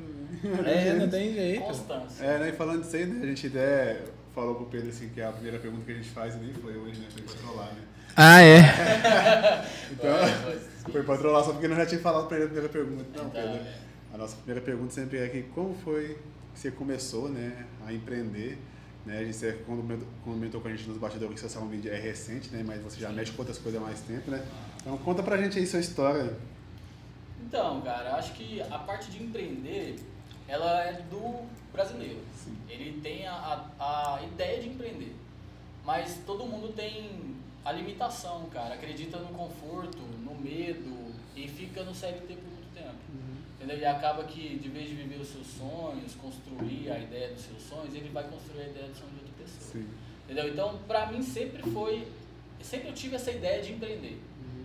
[0.67, 1.65] É, não tem jeito.
[1.65, 2.25] Constância.
[2.25, 4.01] É, né, e falando disso aí, né, a gente até
[4.35, 7.01] falou pro Pedro assim, que a primeira pergunta que a gente faz nem foi hoje,
[7.01, 7.81] né, foi pra trollar, né.
[8.17, 8.59] Ah, é.
[9.93, 10.59] Então, vai.
[10.93, 13.05] foi pra trollar só porque nós já tinha falado pra ele a primeira pergunta.
[13.05, 13.75] Não, Então, Pedro, é.
[14.15, 16.17] a nossa primeira pergunta sempre é aqui, como foi
[16.55, 18.59] que você começou, né, a empreender?
[19.09, 21.99] Né, a gente você comentou- comentou com a gente nos bastidores que social media é
[21.99, 24.47] recente, né, mas você já mexe com outras coisas há mais tempo, né?
[24.83, 26.37] Então conta pra gente aí sua história.
[27.40, 29.99] Então, cara, acho que a parte de empreender,
[30.47, 32.18] ela é do brasileiro.
[32.44, 32.55] Sim.
[32.68, 33.33] Ele tem a,
[33.79, 35.16] a, a ideia de empreender.
[35.87, 38.75] Mas todo mundo tem a limitação, cara.
[38.75, 42.99] Acredita no conforto, no medo e fica no CLT por muito tempo.
[43.69, 43.81] Entendeu?
[43.81, 47.63] E acaba que, de vez de viver os seus sonhos, construir a ideia dos seus
[47.65, 49.73] sonhos, ele vai construir a ideia do sonho de outra pessoa.
[49.73, 49.89] Sim.
[50.25, 50.49] Entendeu?
[50.49, 52.09] Então, pra mim sempre foi.
[52.63, 54.19] Sempre eu tive essa ideia de empreender.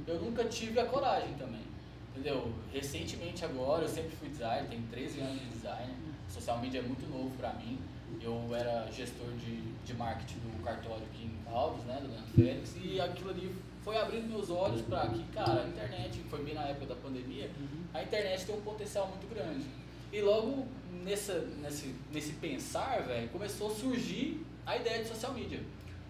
[0.08, 1.63] Eu nunca tive a coragem também.
[2.12, 2.54] Entendeu?
[2.72, 5.94] Recentemente agora, eu sempre fui designer, tenho 13 anos de design.
[6.30, 7.78] Social media é muito novo pra mim.
[8.22, 12.76] Eu era gestor de, de marketing do cartório aqui em Caldas, né, do Leandro Félix,
[12.82, 16.63] e aquilo ali foi abrindo meus olhos pra que, cara, a internet, foi bem na
[16.63, 17.50] época da pandemia,
[17.93, 19.65] a internet tem um potencial muito grande.
[20.12, 20.67] E logo
[21.04, 25.60] nessa, nesse, nesse pensar, velho, começou a surgir a ideia de social media.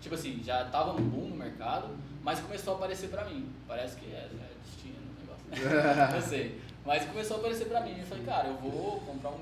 [0.01, 3.49] Tipo assim, já tava no boom no mercado, mas começou a aparecer pra mim.
[3.67, 6.13] Parece que é, é destino o negócio.
[6.13, 6.59] Não sei.
[6.85, 7.97] Mas começou a aparecer pra mim.
[7.97, 9.39] Eu falei, cara, eu vou comprar um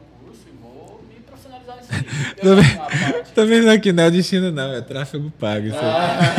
[0.47, 3.25] e vou me profissionalizar nisso aí.
[3.35, 5.67] Tô vendo- aqui, não é destino não, é tráfego pago.
[5.67, 5.77] Isso.
[5.79, 6.35] Ah,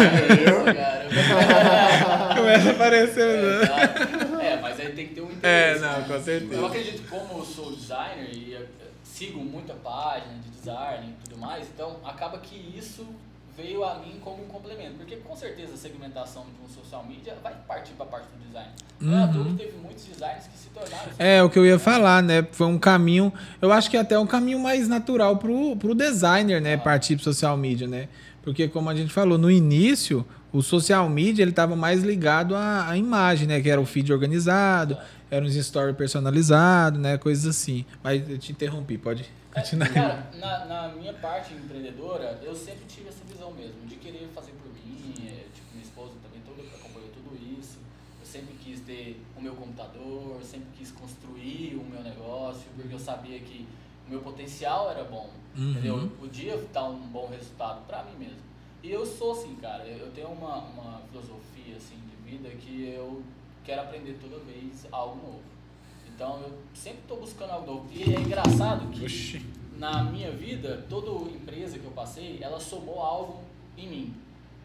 [0.69, 1.03] é cara.
[2.37, 3.63] Começa a aparecer, né?
[3.63, 4.41] Exato.
[4.43, 5.31] É, mas aí tem que ter um É,
[5.77, 5.81] interesse.
[5.81, 6.05] não, né?
[6.09, 6.55] com certeza.
[6.55, 8.67] Eu acredito que como eu sou designer e eh,
[9.05, 13.07] sigo muita página de design e tudo mais, então acaba que isso
[13.57, 14.95] veio a mim como um complemento.
[14.97, 18.47] Porque com certeza a segmentação de um social media vai partir para a parte do
[18.47, 18.71] design.
[19.01, 21.07] Não é toa que teve muitos designers que se tornaram.
[21.07, 21.15] Uhum.
[21.19, 22.47] É, o que eu ia falar, né?
[22.53, 26.77] Foi um caminho, eu acho que até um caminho mais natural pro, pro designer, né?
[26.77, 28.09] Partir pro social media, né?
[28.43, 32.89] Porque como a gente falou, no início, o social media, ele tava mais ligado à,
[32.89, 33.61] à imagem, né?
[33.61, 34.97] Que era o feed organizado,
[35.31, 37.19] era uns stories personalizados, né?
[37.19, 37.85] Coisas assim.
[38.03, 39.93] Mas eu te interrompi, pode É, continuar.
[39.93, 44.53] cara, na, na minha parte empreendedora, eu sempre tive essa visão mesmo, de querer fazer
[44.53, 47.79] por mim, é, tipo, minha esposa também toda, acompanhou tudo isso.
[48.21, 52.95] Eu sempre quis ter o meu computador, eu sempre quis construir o meu negócio, porque
[52.95, 53.67] eu sabia que
[54.07, 55.71] o meu potencial era bom, Uhum.
[55.73, 55.99] entendeu?
[55.99, 58.41] Eu podia dar um bom resultado pra mim mesmo.
[58.83, 62.85] E eu sou assim, cara, eu eu tenho uma, uma filosofia assim de vida que
[62.87, 63.23] eu
[63.65, 65.43] quero aprender toda vez algo novo.
[66.15, 67.89] Então eu sempre estou buscando algo novo.
[67.93, 69.45] E é engraçado que Oxi.
[69.77, 73.41] na minha vida, toda empresa que eu passei, ela somou algo
[73.77, 74.15] em mim.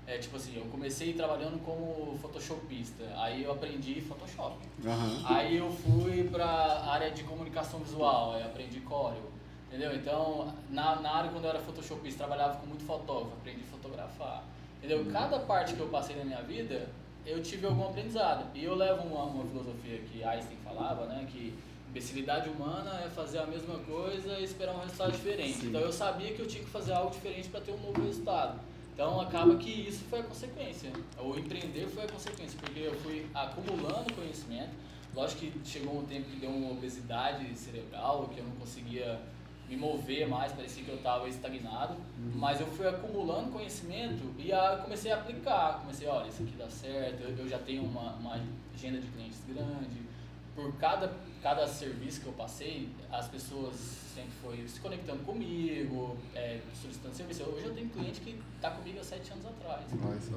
[0.06, 4.56] É tipo assim, eu comecei trabalhando como photoshopista, aí eu aprendi Photoshop.
[4.86, 5.22] Aham.
[5.26, 6.48] Aí eu fui pra
[6.90, 9.30] área de comunicação visual, aí aprendi Corel.
[9.68, 9.94] Entendeu?
[9.94, 14.44] Então, na, na área quando eu era photoshopista, trabalhava com muito fotógrafo, aprendi a fotografar.
[14.78, 15.06] Entendeu?
[15.12, 16.88] Cada parte que eu passei na minha vida,
[17.28, 18.46] eu tive algum aprendizado.
[18.56, 21.28] E eu levo uma, uma filosofia que Einstein falava, né?
[21.30, 21.54] Que
[21.90, 25.54] imbecilidade humana é fazer a mesma coisa e esperar um resultado diferente.
[25.54, 25.68] Sim.
[25.68, 28.60] Então eu sabia que eu tinha que fazer algo diferente para ter um novo resultado.
[28.94, 30.92] Então acaba que isso foi a consequência.
[31.20, 34.72] O empreender foi a consequência, porque eu fui acumulando conhecimento.
[35.14, 39.20] Lógico que chegou um tempo que deu uma obesidade cerebral, que eu não conseguia
[39.68, 41.96] me mover mais, parecia que eu estava estagnado.
[42.36, 45.82] Mas eu fui acumulando conhecimento e aí eu comecei a aplicar.
[45.82, 48.42] Comecei, olha, isso aqui dá certo, eu, eu já tenho uma, uma
[48.74, 50.08] agenda de clientes grande.
[50.56, 56.60] Por cada, cada serviço que eu passei, as pessoas sempre foi se conectando comigo, é,
[56.74, 57.44] solicitando serviço.
[57.44, 59.86] Hoje eu tenho cliente que está comigo há sete anos atrás.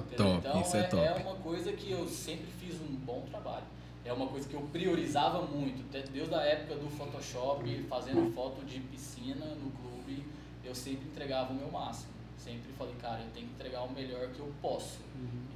[0.00, 0.16] Entendeu?
[0.16, 1.02] Top, então isso é é, top.
[1.02, 3.64] é uma coisa que eu sempre fiz um bom trabalho.
[4.04, 5.82] É uma coisa que eu priorizava muito.
[5.88, 10.24] até Desde a época do Photoshop, fazendo foto de piscina no clube,
[10.64, 12.10] eu sempre entregava o meu máximo.
[12.38, 15.00] Sempre falei, cara, eu tenho que entregar o melhor que eu posso.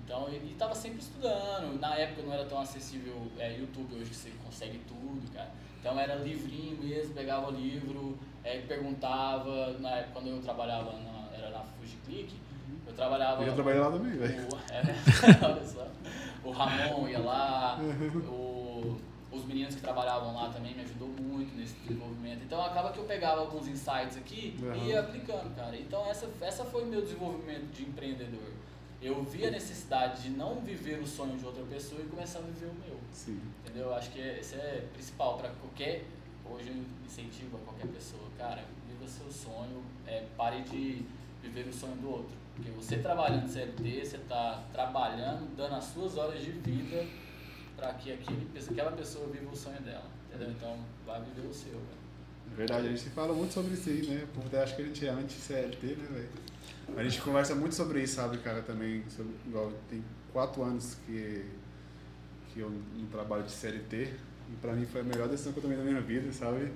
[0.05, 1.81] Então, e estava sempre estudando.
[1.81, 5.51] Na época não era tão acessível é, YouTube, hoje que você consegue tudo, cara.
[5.81, 9.73] Então era livrinho mesmo, pegava o livro, é, perguntava.
[9.79, 12.35] Na época, quando eu trabalhava, na, era na FujiClick,
[12.87, 13.43] eu trabalhava...
[13.43, 14.49] Eu já trabalhei lá também, velho.
[14.71, 14.83] É?
[15.45, 15.87] Olha só.
[16.45, 17.79] O Ramon ia lá,
[18.29, 18.97] o-
[19.33, 22.43] os meninos que trabalhavam lá também me ajudou muito nesse desenvolvimento.
[22.45, 25.77] Então acaba que eu pegava alguns insights aqui e ia aplicando, cara.
[25.77, 28.53] Então essa, essa foi o meu desenvolvimento de empreendedor.
[29.03, 32.43] Eu vi a necessidade de não viver o sonho de outra pessoa e começar a
[32.43, 32.99] viver o meu.
[33.13, 33.41] Sim.
[33.65, 33.87] Entendeu?
[33.89, 36.05] Eu acho que esse é principal para qualquer.
[36.49, 41.05] Hoje eu incentivo a qualquer pessoa, cara, viva seu sonho, é, pare de
[41.43, 42.37] viver o sonho do outro.
[42.55, 47.05] Porque você trabalhando CLT, você está trabalhando, dando as suas horas de vida
[47.77, 50.07] para que aquele, aquela pessoa viva o sonho dela.
[50.29, 50.51] Entendeu?
[50.51, 52.05] Então, vai viver o seu, velho.
[52.53, 54.25] É verdade, a gente fala muito sobre isso aí, né?
[54.25, 56.99] O povo acha que a gente é anti-CLT, né, velho?
[56.99, 59.03] A gente conversa muito sobre isso, sabe, cara, também.
[59.09, 61.45] Sobre, igual, tem quatro anos que,
[62.53, 64.13] que eu não trabalho de CLT.
[64.53, 66.71] E pra mim foi a melhor decisão que eu tomei na minha vida, sabe?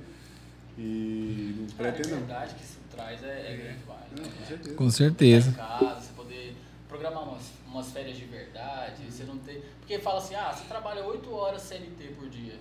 [0.77, 2.21] E não pretendo não.
[2.21, 2.65] liberdade que
[2.99, 3.79] traz é, é grande
[4.11, 4.31] né?
[4.37, 4.75] com certeza.
[4.75, 5.51] Com certeza.
[5.51, 6.57] em casa, você poder
[6.89, 9.65] programar umas, umas férias de verdade, você não ter.
[9.79, 12.59] Porque fala assim, ah, você trabalha 8 horas CLT por dia.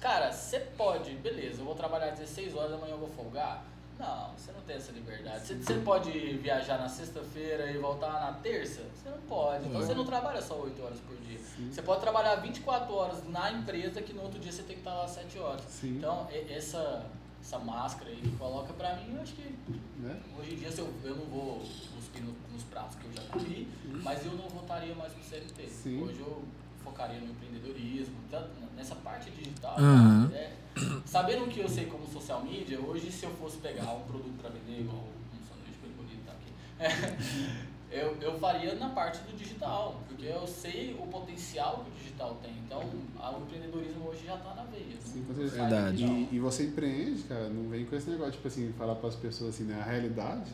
[0.00, 3.64] Cara, você pode, beleza, eu vou trabalhar 16 horas, amanhã eu vou folgar.
[3.98, 5.46] Não, você não tem essa liberdade.
[5.46, 8.82] Você, você pode viajar na sexta-feira e voltar na terça?
[8.94, 9.66] Você não pode.
[9.66, 11.38] Então você não trabalha só 8 horas por dia.
[11.70, 14.92] Você pode trabalhar 24 horas na empresa que no outro dia você tem que estar
[14.92, 15.62] lá 7 horas.
[15.66, 15.96] Sim.
[15.96, 17.06] Então, essa,
[17.46, 19.54] essa máscara aí que coloca pra mim, eu acho que
[19.98, 20.20] Né?
[20.38, 21.60] Hoje em dia se eu, eu não vou
[21.94, 23.68] cuspir no- nos pratos que eu já comi,
[24.02, 25.68] mas eu não voltaria mais pro CLT.
[25.68, 26.02] Sim.
[26.02, 26.42] Hoje eu
[26.82, 29.76] focaria no empreendedorismo, tanto nessa parte digital.
[29.80, 30.56] Né?
[31.06, 34.36] Sabendo o que eu sei como social media, hoje se eu fosse pegar um produto
[34.40, 36.52] para vender, igual um sanduíche bem bonito tá aqui,
[37.90, 42.36] eu, eu faria na parte do digital, porque eu sei o potencial que o digital
[42.42, 42.52] tem.
[42.64, 44.96] Então, o empreendedorismo hoje já está na veia.
[45.00, 45.56] Sim, com certeza.
[45.56, 46.04] Verdade.
[46.04, 49.14] E, e você empreende, cara, não vem com esse negócio, tipo assim, falar para as
[49.14, 50.50] pessoas assim, né, a realidade,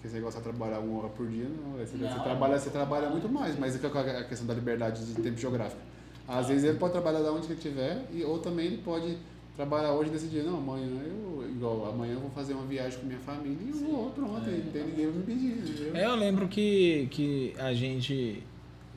[0.00, 1.72] que esse negócio de trabalhar uma hora por dia, não.
[1.72, 4.24] Você, Não, você é trabalha, muito você trabalha muito mais, mas é que é a
[4.24, 5.80] questão da liberdade de tempo geográfico.
[6.28, 9.18] Às vezes ele pode trabalhar da onde ele estiver, e, ou também ele pode
[9.56, 10.42] trabalhar hoje nesse dia.
[10.42, 13.76] Não, amanhã eu, igual, amanhã eu vou fazer uma viagem com minha família e eu
[13.76, 15.96] vou, pronto, É, não tem ninguém me pedir, entendeu?
[15.96, 18.42] É, eu lembro que, que a gente,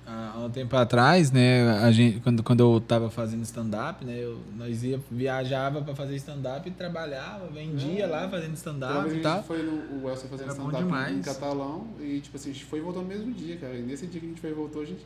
[0.06, 4.40] há um tempo atrás, né, a gente, quando, quando eu tava fazendo stand-up, né, eu,
[4.58, 8.08] nós ia, viajava pra fazer stand-up e trabalhava, vendia É.
[8.08, 9.36] lá fazendo stand-up e a tal.
[9.38, 12.80] gente foi no o Elcio fazendo stand-up em catalão e, tipo assim, a gente foi
[12.80, 13.76] e voltou no mesmo dia, cara.
[13.76, 15.06] E nesse dia que a gente foi e voltou, a gente.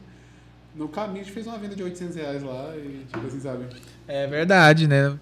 [0.75, 3.65] No caminho a gente fez uma venda de 800 reais lá e, tipo assim, sabe?
[4.07, 5.15] É verdade, né?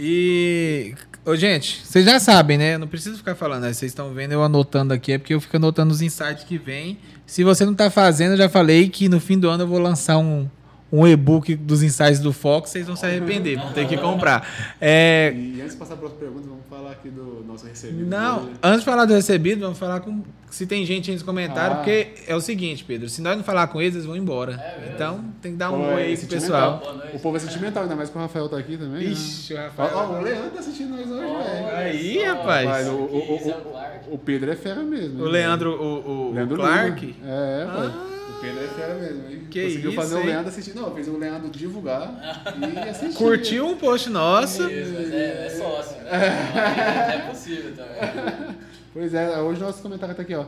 [0.00, 0.94] E,
[1.34, 2.74] gente, vocês já sabem, né?
[2.74, 3.72] Eu não preciso ficar falando, né?
[3.72, 6.98] Vocês estão vendo eu anotando aqui, é porque eu fico anotando os insights que vem.
[7.26, 9.80] Se você não tá fazendo, eu já falei que no fim do ano eu vou
[9.80, 10.48] lançar um,
[10.90, 14.46] um e-book dos insights do Fox, vocês vão se arrepender, vão ter que comprar.
[14.80, 18.06] É, E antes de passar para as perguntas, vamos falar aqui do nosso recebido.
[18.06, 18.50] Não, hoje.
[18.62, 21.76] antes de falar do recebido, vamos falar com se tem gente aí nos comentários, Ah.
[21.82, 24.52] porque é o seguinte, Pedro, se nós não falar com eles, eles vão embora.
[24.54, 26.82] É então tem que dar um é oi aí pro pessoal.
[27.12, 29.04] O povo é sentimental, ainda mais que o Rafael tá aqui também.
[29.04, 29.10] né?
[29.12, 29.90] Ixi, o Ó, Rafael.
[29.94, 31.76] ó, o Leandro tá assistindo nós hoje, velho.
[31.76, 32.66] Aí, rapaz.
[32.66, 34.10] Rapaz, o, o, o, é o Clark.
[34.10, 35.22] o, o Pedro é fera mesmo.
[35.22, 37.04] O Leandro, o, o Leandro Clark.
[37.06, 37.16] Lima.
[37.26, 37.86] É, pai.
[37.86, 38.17] Ah.
[38.38, 39.46] O Pedro é fera mesmo, hein?
[39.50, 40.26] Que Conseguiu isso, fazer o hein?
[40.26, 40.74] Leandro assistir.
[40.76, 43.18] Não, fez o Leandro divulgar e assistir.
[43.18, 44.62] Curtiu um post nosso.
[44.70, 46.08] Isso, é, é sócio, né?
[47.26, 48.56] É possível também.
[48.92, 50.44] Pois é, hoje nosso comentário tá aqui, ó.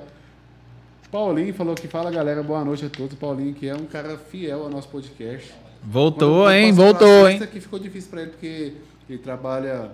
[1.10, 3.18] Paulinho falou que fala, galera, boa noite a todos.
[3.18, 5.52] Paulinho, que é um cara fiel ao nosso podcast.
[5.82, 6.72] Voltou, hein?
[6.72, 7.38] Voltou, hein?
[7.38, 8.74] sexta, que ficou difícil pra ele, porque
[9.08, 9.90] ele trabalha.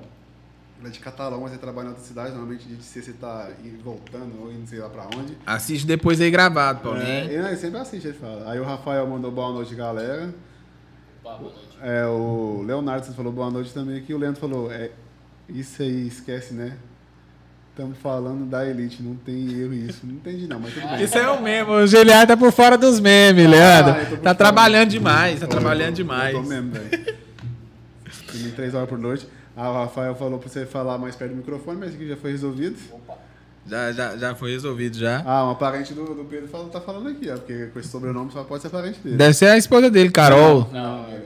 [0.84, 2.30] É de Catalão, mas ele trabalha em outra cidade.
[2.30, 5.36] Normalmente de ser você tá indo- voltando ou indo sei lá pra onde.
[5.44, 7.08] Assiste depois aí gravado, É, Paulinho.
[7.08, 8.50] ele, ele sempre assiste, ele fala.
[8.50, 10.32] Aí o Rafael mandou boa noite, galera.
[11.22, 11.58] Boa noite.
[11.82, 14.14] É, o Leonardo falou boa noite também aqui.
[14.14, 14.90] O Leandro falou, é,
[15.48, 16.76] isso aí, esquece, né?
[17.70, 20.06] Estamos falando da Elite, não tem erro isso.
[20.06, 21.02] Não entendi não, mas tudo bem.
[21.02, 21.70] Isso é o meme.
[21.70, 23.92] O Giliar tá por fora dos memes, Leandro.
[23.92, 24.34] Ah, eu tô Tá fora.
[24.34, 26.32] trabalhando demais, tá Eu tô- trabalhando eu demais.
[26.34, 27.16] tô mesmo, velho.
[28.32, 29.26] Dormi três horas por noite.
[29.56, 32.16] Ah, o Rafael falou pra você falar mais perto do microfone, mas isso aqui já
[32.16, 32.76] foi resolvido.
[32.92, 33.14] Opa.
[33.68, 35.22] Já, já, já foi resolvido já.
[35.26, 37.34] Ah, uma parente do, do Pedro falou, tá falando aqui, ó.
[37.36, 39.16] Porque com esse sobrenome só pode ser parente dele.
[39.16, 40.68] Deve ser a esposa dele, Carol.
[40.72, 41.16] Não, é,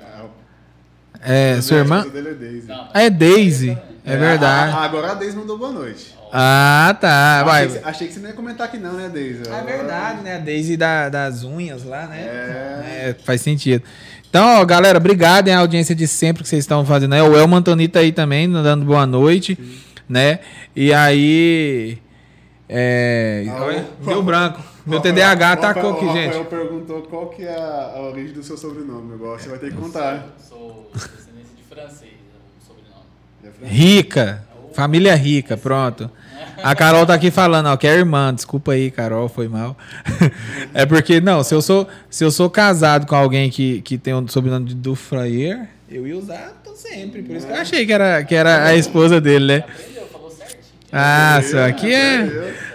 [1.22, 1.98] É, a- sua a irmã?
[1.98, 2.66] esposa dele é Daisy.
[2.68, 3.78] Não, Ah, é Daisy.
[4.06, 4.76] É Ah, verdade.
[4.78, 6.16] agora a Daisy mandou boa noite.
[6.32, 7.42] Ah, tá.
[7.44, 7.64] Vai.
[7.66, 9.42] Achei, que, achei que você não ia comentar aqui não, né, Daisy?
[9.46, 10.36] É verdade, né?
[10.36, 12.20] A Daisy da- das unhas lá, né?
[12.22, 13.08] É.
[13.10, 13.82] É, faz sentido.
[14.30, 17.12] Então, ó, galera, obrigado hein, a audiência de sempre que vocês estão fazendo.
[17.14, 17.20] aí.
[17.20, 19.58] O Elmo Antonita aí também, dando boa noite,
[20.08, 20.38] né?
[20.74, 21.98] E aí...
[22.68, 23.44] É...
[23.48, 24.62] Ah, deu branco.
[24.86, 26.26] Meu Rafael- TDAH o atacou aqui, Rafael- O gente.
[26.38, 29.14] Rafael perguntou qual que é a, origem do seu sobrenome.
[29.14, 30.28] Agora você vai ter que contar.
[30.48, 33.04] Sou descendência de francês, é o sobrenome.
[33.44, 33.76] É francês.
[33.80, 34.44] Rica.
[34.72, 36.08] Família rica, pronto.
[36.62, 38.32] A Carol tá aqui falando, ó, que é irmã.
[38.34, 39.76] Desculpa aí, Carol, foi mal.
[40.74, 44.12] é porque, não, se eu sou, se eu sou casado com alguém que, que tem
[44.14, 47.22] o sobrenome de Dufrayer, eu ia usar tô sempre.
[47.22, 49.64] Por isso que eu achei que era, que era a esposa dele, né?
[49.66, 50.60] Aprendeu, falou certinho.
[50.92, 52.18] Ah, isso aqui é.
[52.24, 52.32] Não,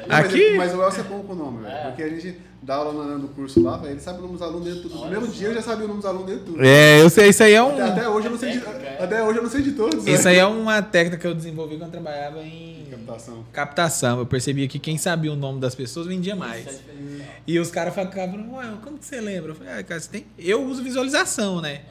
[0.07, 1.73] mas- Aqui- Mas, o Elcio é bom com o nome, velho.
[1.75, 1.81] É.
[1.85, 3.93] Porque a gente dá aula no, curso lá, velho.
[3.93, 4.95] Ele sabe o nome dos alunos dele tudo.
[4.95, 5.31] No primeiro só.
[5.31, 6.65] dia eu já sabia o nome dos alunos dele tudo.
[6.65, 7.73] É, eu sei, isso aí é um.
[7.73, 8.97] Até, até hoje eu não sei de, é.
[8.99, 10.07] até hoje eu não sei de todos.
[10.07, 10.31] Isso né?
[10.31, 13.45] aí é uma técnica que eu desenvolvi quando eu trabalhava em Captação.
[13.53, 14.19] captação.
[14.19, 16.65] Eu percebia que quem sabia o nome das pessoas vendia mais.
[16.65, 17.25] Isso é.
[17.45, 19.51] E os caras ficavam, ué, como que você lembra?
[19.51, 20.25] Eu falei, ah, cara, você tem...
[20.37, 21.81] eu uso visualização, né?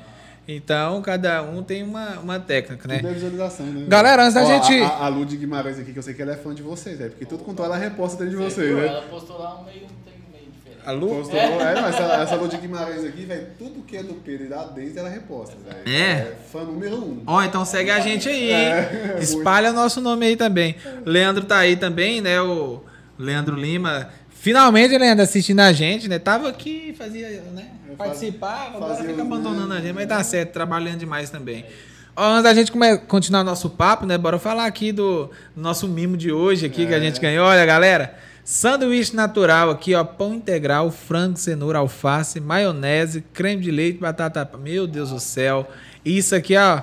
[0.46, 2.98] Então, cada um tem uma, uma técnica, né?
[2.98, 3.86] Tudo é visualização, né?
[3.88, 6.20] Galera, antes da Ó, gente- A, a, a Lud Guimarães aqui, que eu sei que
[6.20, 7.12] ela é fã de vocês, velho.
[7.12, 8.86] Porque tudo quanto ela reposta dentro de Você vocês, né?
[8.88, 9.86] Ela postou lá um meio,
[10.86, 11.08] A Lu?
[11.08, 14.48] Postou, é, não, essa, essa Lud Guimarães aqui, velho, tudo que é do Pedro e
[14.48, 15.96] da Deise, ela reposta, velho.
[15.98, 16.32] É?
[16.52, 17.22] fã número um.
[17.26, 18.56] Ó, então segue a gente aí, hein?
[18.56, 20.76] É, Espalha nosso nome aí também.
[21.06, 22.40] Leandro tá aí também, né?
[22.40, 22.82] O
[23.18, 24.08] Leandro Lima.
[24.30, 26.18] Finalmente, Leandro, assistindo a gente, né?
[26.18, 27.68] Tava aqui, fazia, né?
[27.88, 29.76] Eu Participava, agora fica abandonando memes.
[29.78, 31.64] a gente, mas tá certo, trabalhando demais também.
[32.16, 32.70] Ó, antes da gente
[33.08, 34.18] continuar nosso papo, né?
[34.18, 37.00] Bora falar aqui do nosso mimo de hoje aqui que a É.
[37.00, 37.46] gente ganhou.
[37.46, 38.14] Olha, galera,
[38.44, 44.48] sanduíche natural aqui, ó, pão integral, frango, cenoura, alface, maionese, creme de leite, batata.
[44.58, 45.68] Meu Deus do céu.
[46.04, 46.82] Isso aqui, ó,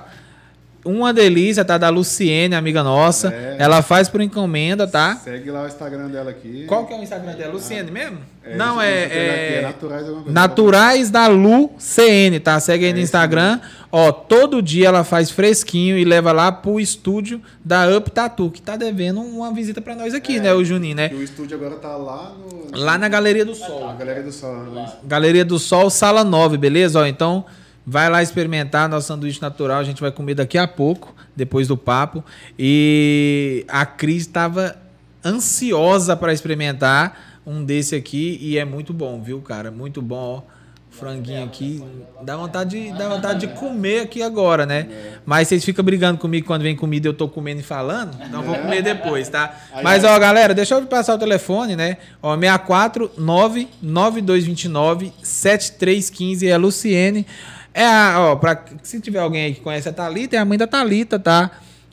[0.84, 1.78] uma delícia, tá?
[1.78, 3.28] Da Luciene, amiga nossa.
[3.32, 3.56] É.
[3.58, 5.16] Ela faz por encomenda, tá?
[5.16, 6.64] Segue lá o Instagram dela aqui.
[6.66, 7.52] Qual que é o Instagram dela?
[7.52, 8.18] Luciene mesmo?
[8.44, 9.62] É, Não, é, aqui, é...
[9.62, 10.06] Naturais.
[10.26, 12.58] Naturais da Lu CN, tá?
[12.58, 13.60] Segue aí É no isso Instagram.
[13.92, 18.60] Ó, todo dia ela faz fresquinho e leva lá pro estúdio da Up Tatu, que
[18.60, 20.40] tá devendo uma visita pra nós aqui, É.
[20.40, 21.10] né, o Juninho, né?
[21.12, 22.78] E o estúdio agora tá lá no...
[22.80, 23.86] Lá na Galeria do Sol.
[23.86, 24.56] Na Galeria do Sol.
[24.72, 24.90] né?
[25.04, 26.98] Galeria do Sol, sala 9, beleza?
[27.00, 27.44] Ó, então,
[27.86, 29.78] vai lá experimentar nosso sanduíche natural.
[29.78, 32.24] A gente vai comer daqui a pouco, depois do papo.
[32.58, 34.76] E a Cris estava
[35.24, 39.70] ansiosa para experimentar um desse aqui e é muito bom, viu, cara?
[39.70, 40.62] Muito bom, ó.
[40.90, 41.82] franguinho aqui.
[42.22, 44.86] Dá vontade, de, dá vontade de comer aqui agora, né?
[45.26, 48.16] Mas vocês ficam brigando comigo quando vem comida eu tô comendo e falando.
[48.24, 49.56] Então eu vou comer depois, tá?
[49.82, 51.96] Mas, ó, galera, deixa eu passar o telefone, né?
[52.22, 57.26] Ó, 649 9229 7315 é a Luciene.
[57.74, 60.58] É a, ó, pra, se tiver alguém aí que conhece a Thalita, é a mãe
[60.58, 61.50] da Thalita, tá?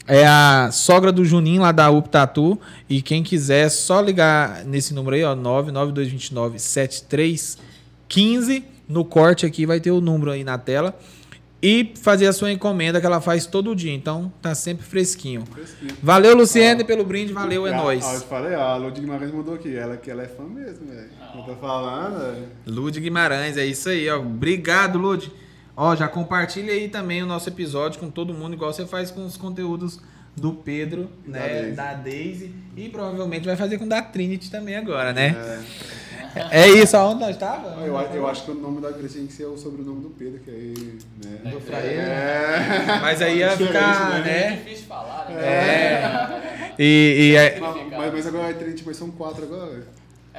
[0.08, 2.60] É a sogra do Juninho lá da UP Tatu.
[2.90, 8.66] E quem quiser, é só ligar nesse número aí, ó, 99229 7315.
[8.88, 10.98] No corte aqui vai ter o número aí na tela.
[11.62, 13.94] E fazer a sua encomenda que ela faz todo dia.
[13.94, 15.44] Então tá sempre fresquinho.
[15.52, 15.92] Fresquinho.
[16.02, 17.34] Valeu, Luciene, pelo brinde.
[17.34, 18.06] Valeu, é Ah, nóis.
[18.06, 19.76] Ah, eu te falei, ó, a Lud Guimarães mandou aqui.
[19.76, 21.10] Ela que ela é fã mesmo, velho.
[21.36, 22.48] Eu tô falando.
[22.66, 24.20] Lud Guimarães, é isso aí, ó.
[24.20, 25.30] Obrigado, Lud.
[25.82, 29.26] Ó, já compartilha aí também o nosso episódio com todo mundo, igual você faz com
[29.26, 29.98] os conteúdos
[30.36, 31.40] do Pedro, E né?
[31.40, 31.72] da Daisy.
[31.76, 32.56] Da Daisy.
[32.76, 35.34] E provavelmente vai fazer com o da Trinity também agora, né?
[36.36, 36.64] É.
[36.64, 37.82] É, isso, aonde nós tava?
[37.82, 40.40] Eu, eu acho que o nome da igreja tinha que ser o sobrenome do Pedro,
[40.40, 40.98] que aí.
[41.24, 41.50] Né?
[41.52, 41.88] Do Fraile.
[41.96, 43.00] É.
[43.02, 44.20] Mas aí ia Diferente, ficar, né?
[44.20, 44.56] É né?
[44.58, 45.42] difícil de falar, né?
[45.42, 46.74] É.
[46.78, 49.88] E, e é- Mas, mas- agora é 30, mas são quatro agora.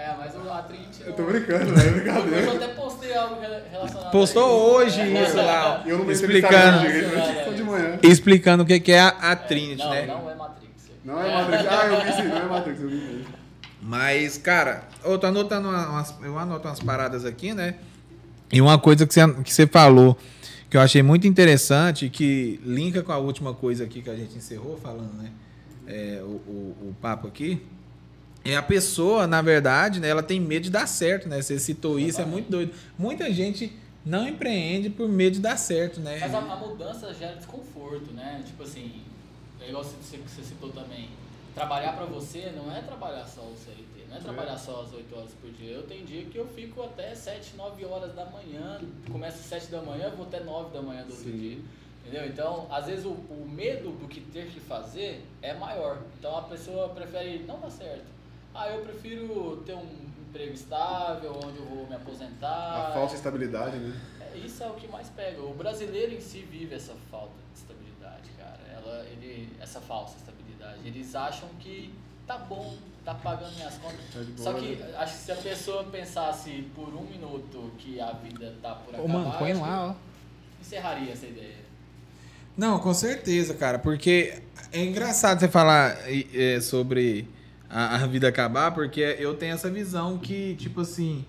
[0.00, 1.02] É, mas o a Trinity.
[1.04, 1.86] Eu tô brincando, né?
[1.86, 2.52] Eu Brincadeira.
[2.54, 5.00] até postei algo rela- relacionado postou a isso.
[5.00, 7.98] hoje isso lá, ó, Eu não me explicando, direito, só de manhã.
[8.02, 10.06] explicando o que é a, a Trinity, não, né?
[10.06, 10.70] Não é Matrix.
[11.04, 11.66] Não é Matrix.
[11.70, 13.24] Ah, eu vi sim, não é Matrix, eu vi mesmo.
[13.82, 17.74] Mas, cara, eu tô anotando uma- umas, eu anoto umas paradas aqui, né?
[18.52, 20.16] E uma coisa que você, que você falou
[20.68, 24.36] que eu achei muito interessante, que linka com a última coisa aqui que a gente
[24.36, 25.30] encerrou falando, né?
[25.86, 27.60] É, o, o, o papo aqui.
[28.44, 30.08] É a pessoa, na verdade, né?
[30.08, 31.40] Ela tem medo de dar certo, né?
[31.42, 32.72] Você citou isso, é muito doido.
[32.98, 33.72] Muita gente
[34.04, 36.18] não empreende por medo de dar certo, né?
[36.20, 38.42] Mas a, a mudança gera desconforto, né?
[38.46, 39.02] Tipo assim,
[39.60, 41.08] é igual você, você- você citou também.
[41.54, 45.14] Trabalhar pra você não é trabalhar só o CLT, não é trabalhar só as 8
[45.14, 45.72] horas por dia.
[45.72, 48.80] Eu tenho dia que eu fico até 7, 9 horas da manhã,
[49.10, 51.36] começo às 7 da manhã, vou até 9 da manhã do outro Sim.
[51.38, 51.58] dia.
[52.06, 52.26] Entendeu?
[52.26, 55.98] Então, às vezes o, o medo do que ter que fazer é maior.
[56.18, 58.04] Então a pessoa prefere não dar certo.
[58.54, 59.86] Ah, eu prefiro ter um
[60.28, 62.88] emprego estável, onde eu vou me aposentar.
[62.88, 64.00] A falsa estabilidade, né?
[64.20, 65.40] É, isso é o que mais pega.
[65.42, 68.58] O brasileiro em si vive essa falta de estabilidade, cara.
[68.72, 70.80] Ela, ele, essa falsa estabilidade.
[70.84, 71.92] Eles acham que
[72.26, 74.00] tá bom, tá pagando minhas contas.
[74.12, 74.94] Tá de boa, Só que né?
[74.98, 78.98] acho que se a pessoa pensasse por um minuto que a vida tá por Ô,
[78.98, 79.94] acabar, mano, põe lá, ó.
[80.60, 81.58] encerraria essa ideia.
[82.56, 84.42] Não, com certeza, cara, porque
[84.72, 87.26] é engraçado você falar é, sobre
[87.70, 91.24] a, a vida acabar, porque eu tenho essa visão que, tipo assim,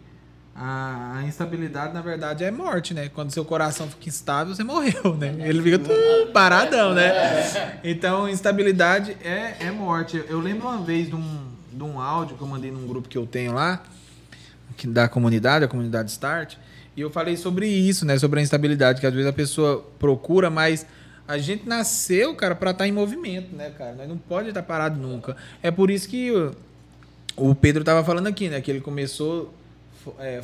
[0.56, 3.10] a, a instabilidade, na verdade, é morte, né?
[3.10, 5.36] Quando seu coração fica instável, você morreu, né?
[5.40, 7.80] Ele fica tudo paradão, né?
[7.84, 10.24] Então, instabilidade é, é morte.
[10.28, 13.18] Eu lembro uma vez de um, de um áudio que eu mandei num grupo que
[13.18, 13.82] eu tenho lá,
[14.76, 16.56] que- da comunidade, a comunidade Start,
[16.98, 18.18] e eu falei sobre isso, né?
[18.18, 20.86] Sobre a instabilidade, que às vezes a pessoa procura, mas
[21.32, 23.94] a gente nasceu, cara, para estar em movimento, né, cara?
[23.94, 25.38] Nós não pode estar parado nunca.
[25.64, 26.30] É por isso que
[27.38, 28.60] o, Pedro tava falando aqui, né?
[28.60, 29.54] Que ele começou
[30.20, 30.42] é,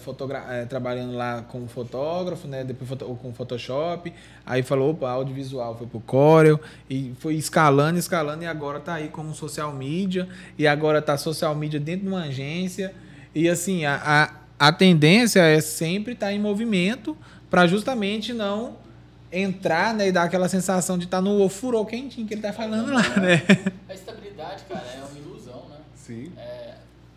[0.49, 2.63] é, trabalhando lá como fotógrafo, né?
[2.63, 4.13] Depois foto- com Photoshop.
[4.45, 6.57] Aí falou, opa, audiovisual foi pro Corel.
[6.89, 8.45] E foi escalando, escalando.
[8.45, 10.25] E agora tá aí como social media.
[10.57, 12.93] E agora tá social media dentro de uma agência.
[13.35, 17.17] E assim, a, a, a tendência é sempre estar em movimento
[17.49, 18.86] para justamente não
[19.31, 22.91] entrar né, e dar aquela sensação de estar no furor quentinho que ele tá falando
[22.93, 23.43] lá, né?
[23.89, 25.77] A estabilidade, cara, é uma ilusão, né?
[25.95, 26.31] Sim.
[26.37, 26.75] É,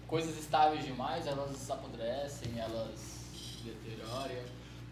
[0.08, 3.20] coisas estáveis demais, elas apodrecem, elas
[3.64, 4.50] deterioram.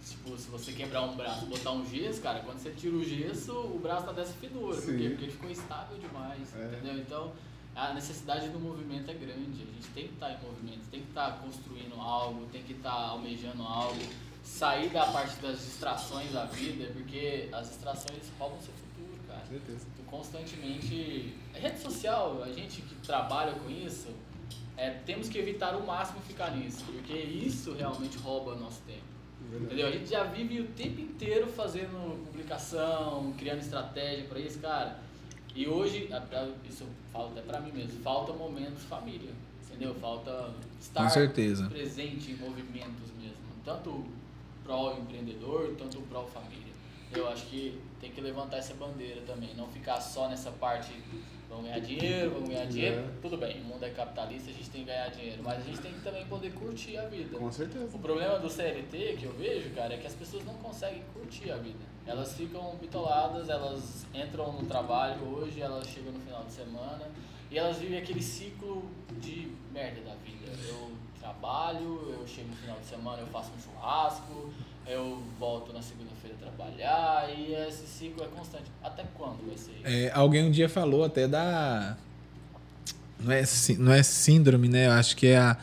[0.08, 3.04] Tipo, se você quebrar um braço e botar um gesso, cara, quando você tira o
[3.04, 4.76] gesso, o braço tá dessa finura.
[4.76, 4.98] Por quê?
[5.02, 5.08] Sim.
[5.10, 6.64] Porque ele ficou estável demais, É.
[6.66, 6.98] entendeu?
[6.98, 7.32] Então,
[7.74, 9.62] a necessidade do movimento é grande.
[9.62, 12.90] A gente tem que estar em movimento, tem que estar construindo algo, tem que estar
[12.92, 14.00] almejando algo.
[14.48, 19.46] Sair da parte das distrações da vida, porque as distrações roubam seu futuro, cara Com
[19.46, 19.86] certeza.
[19.94, 21.34] tu constantemente.
[21.54, 24.08] A rede social, a gente que trabalha com isso,
[24.76, 29.02] é, temos que evitar o máximo ficar nisso, porque isso realmente rouba nosso tempo.
[29.40, 29.64] Verdade.
[29.66, 29.86] Entendeu?
[29.86, 34.98] A gente já vive o tempo inteiro fazendo publicação, criando estratégia para isso, cara.
[35.54, 36.08] E hoje,
[36.68, 39.30] isso eu falo até pra mim mesmo, falta momentos família,
[39.64, 39.94] entendeu?
[39.94, 41.02] Falta estar
[41.68, 44.04] presente em movimentos mesmo, tanto
[44.68, 46.74] pró empreendedor, tanto pró família.
[47.10, 50.92] Eu acho que tem que levantar essa bandeira também, não ficar só nessa parte,
[51.48, 53.08] vamos ganhar dinheiro, vamos ganhar dinheiro, É.
[53.22, 55.80] tudo bem, o mundo é capitalista, a gente tem que ganhar dinheiro, mas a gente
[55.80, 57.38] tem que também poder curtir a vida.
[57.38, 57.96] Com certeza.
[57.96, 61.50] O problema do CLT que eu vejo, cara, é que as pessoas não conseguem curtir
[61.50, 61.78] a vida.
[62.06, 67.08] Elas ficam bitoladas, elas entram no trabalho hoje, elas chegam no final de semana
[67.50, 68.84] e elas vivem aquele ciclo
[69.18, 70.52] de merda da vida.
[70.68, 74.52] Eu trabalho, eu chego no final de semana, eu faço um churrasco,
[74.86, 78.64] eu volto na segunda-feira trabalhar e esse ciclo é constante.
[78.82, 79.80] Até quando vai ser?
[79.84, 81.96] É, alguém um dia falou até da.
[83.20, 83.42] Não é,
[83.78, 84.86] não é síndrome, né?
[84.86, 85.56] Eu acho que é a.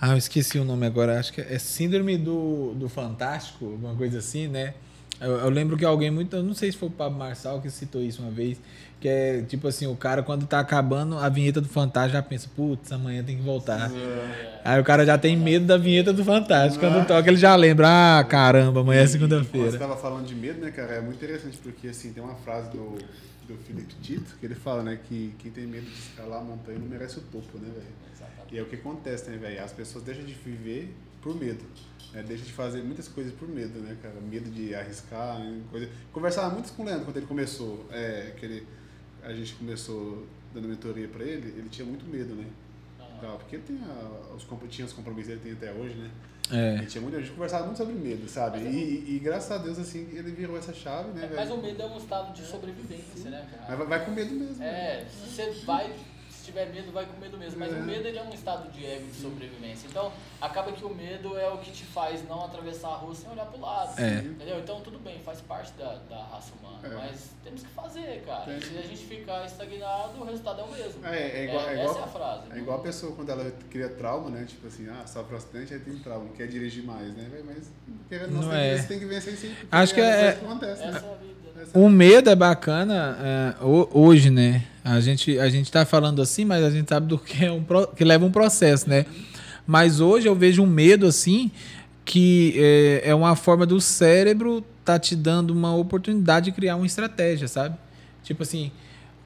[0.00, 1.18] Ah, eu esqueci o nome agora.
[1.18, 4.74] Acho que é síndrome do, do Fantástico, alguma coisa assim, né?
[5.20, 6.36] Eu, eu lembro que alguém muito.
[6.36, 8.60] Eu não sei se foi o Pablo Marçal que citou isso uma vez.
[9.00, 12.48] Que é tipo assim: o cara, quando tá acabando a vinheta do Fantástico, já pensa,
[12.56, 13.90] putz, amanhã tem que voltar.
[13.92, 16.84] É, Aí o cara já tem medo da vinheta do Fantástico.
[16.84, 17.88] Quando toca, ele já lembra:
[18.18, 19.68] ah, caramba, amanhã é Você segunda-feira.
[19.68, 20.94] estava falando de medo, né, cara?
[20.94, 22.98] É muito interessante porque assim, tem uma frase do,
[23.46, 26.78] do Felipe Tito que ele fala, né, que quem tem medo de escalar a montanha
[26.78, 27.86] não merece o topo, né, velho?
[28.12, 28.54] exatamente.
[28.54, 29.62] E é o que acontece, né, velho?
[29.64, 30.92] As pessoas deixam de viver
[31.22, 31.64] por medo.
[32.12, 32.24] Né?
[32.26, 34.14] Deixam de fazer muitas coisas por medo, né, cara?
[34.20, 35.60] Medo de arriscar, né?
[35.70, 35.88] coisa.
[36.12, 38.66] Conversava muito com o Leandro quando ele começou, é, que ele,
[39.22, 42.46] a gente começou dando mentoria pra ele, ele tinha muito medo, né?
[43.00, 45.94] Ah, Tal, porque ele tem a- os, tinha os compromissos que ele tem até hoje,
[45.94, 46.10] né?
[46.50, 46.74] É.
[46.74, 48.58] A gente, tinha muito, a gente conversava muito sobre medo, sabe?
[48.58, 51.50] Mas é E, e- graças a Deus, assim, ele virou essa chave, né, É, mas
[51.50, 53.64] o medo é um estado de sobrevivência, né, cara?
[53.68, 54.56] Mas vai, vai com medo mesmo.
[54.56, 54.66] né?
[55.02, 55.92] É, se você vai,
[56.48, 57.58] tiver medo, vai com medo mesmo.
[57.58, 57.76] Mas É.
[57.76, 59.86] o medo ele é um estado de ego de sobrevivência.
[59.88, 63.30] Então, acaba que o medo é o que te faz não atravessar a rua sem
[63.30, 63.98] olhar pro lado.
[64.00, 64.18] É.
[64.18, 64.58] Entendeu?
[64.58, 66.78] Então, tudo bem, faz parte da, da raça humana.
[66.84, 66.94] É.
[67.08, 68.52] Mas temos que fazer, cara.
[68.52, 68.60] É.
[68.60, 71.06] Se a gente ficar estagnado, o resultado é o mesmo.
[71.06, 72.42] É, é igual, é, essa igual, é a frase.
[72.52, 74.44] é igual a pessoa quando ela cria trauma, né?
[74.48, 77.28] Tipo assim, ah, sofre acidente, aí tem trauma, não quer dirigir mais, né?
[77.44, 77.70] Mas
[78.08, 78.74] querendo Não é.
[78.74, 81.08] que- você tem que vencer isso Acho que é, é- acontece, Essa né?
[81.08, 81.38] é a vida.
[81.62, 83.18] Essa- O medo é bacana
[83.60, 84.64] é, ho- hoje, né?
[84.90, 87.62] A gente, a gente tá falando assim, mas a gente sabe do que é um
[87.94, 89.04] que leva um processo, né?
[89.66, 91.50] Mas hoje eu vejo um medo assim
[92.06, 96.86] que é, é uma forma do cérebro tá te dando uma oportunidade de criar uma
[96.86, 97.76] estratégia, sabe?
[98.22, 98.72] Tipo assim,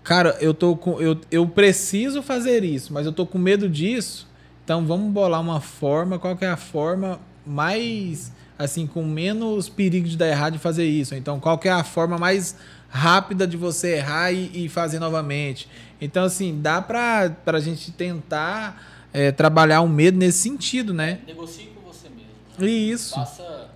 [0.02, 4.28] cara, eu tô com eu, eu preciso fazer isso, mas eu tô com medo disso.
[4.64, 10.08] Então vamos bolar uma forma, qual que é a forma mais assim com menos perigo
[10.08, 11.14] de dar errado de fazer isso.
[11.14, 12.56] Então qual que é a forma mais
[12.92, 15.68] rápida de você errar e, e fazer novamente.
[16.00, 18.82] Então assim, dá pra, pra gente tentar
[19.12, 21.20] é, trabalhar o medo nesse sentido, né?
[21.26, 22.32] Negocie com você mesmo.
[22.58, 22.68] né?
[22.68, 23.14] Isso.
[23.14, 23.68] Faça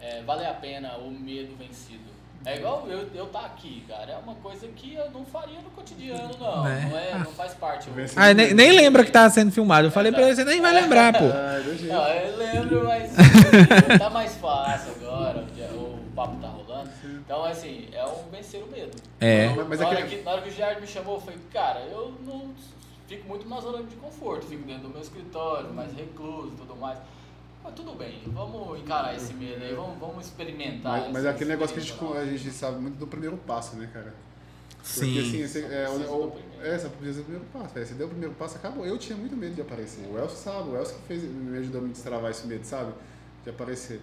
[0.00, 2.00] é, valer a pena o medo vencido.
[2.44, 4.12] É igual eu, eu tá aqui, cara.
[4.12, 6.64] É uma coisa que eu não faria no cotidiano, não.
[6.64, 6.88] Né?
[6.90, 7.88] Não, é, não faz parte.
[7.94, 9.88] Eu- Ah, nem, nem lembra que tá sendo filmado.
[9.88, 11.24] Eu falei pra ele, você nem vai lembrar, pô.
[11.32, 11.84] Ah, jeito.
[11.92, 13.10] Não, eu lembro, mas
[13.98, 16.59] tá mais fácil agora, porque o papo tá rolando.
[17.30, 18.90] Então, assim, é um vencer o medo.
[19.20, 19.46] É.
[19.56, 21.38] Eu- Mas na, hora aquele- que, na hora que o Gerard me chamou, eu falei,
[21.52, 22.52] cara, eu não
[23.06, 26.74] fico muito na zona de conforto, fico dentro do meu escritório, mais recluso e tudo
[26.74, 26.98] mais.
[27.62, 31.02] Mas tudo bem, vamos encarar esse medo aí, vamos, vamos experimentar.
[31.02, 33.36] Mas, mas é essa aquele negócio que a gente, a gente sabe muito do primeiro
[33.36, 34.12] passo, né, cara?
[34.78, 35.20] Porque Sim.
[35.20, 36.66] assim, você, é, o, primeiro.
[36.66, 37.74] é, só precisa do primeiro passo.
[37.78, 38.84] Você deu o primeiro passo, acabou.
[38.84, 40.04] Eu tinha muito medo de aparecer.
[40.10, 42.92] O Elcio sabe, o Elcio que fez, me ajudou a me destravar esse medo, sabe?
[43.44, 44.00] De aparecer.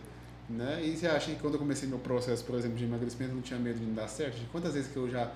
[0.49, 0.81] Né?
[0.83, 3.41] E você acha que quando eu comecei meu processo, por exemplo, de emagrecimento, eu não
[3.41, 4.35] tinha medo de não dar certo?
[4.35, 5.29] De quantas vezes que eu já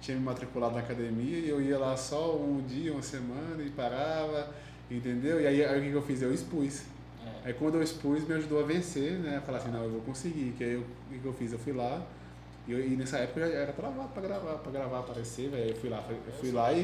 [0.00, 3.70] tinha me matriculado na academia e eu ia lá só um dia, uma semana e
[3.70, 4.52] parava,
[4.90, 5.40] entendeu?
[5.40, 6.20] E aí, aí o que que eu fiz?
[6.20, 6.82] Eu expus.
[7.44, 7.48] É.
[7.48, 9.38] Aí quando eu expus, me ajudou a vencer, né?
[9.38, 10.54] A falar assim, não, eu vou conseguir.
[10.58, 11.52] Que aí eu, o que que eu fiz?
[11.52, 12.06] Eu fui lá,
[12.66, 15.70] e, eu- e nessa época eu já era travado pra gravar, pra gravar, aparecer, velho.
[15.70, 16.82] Eu fui lá, eu fui lá e.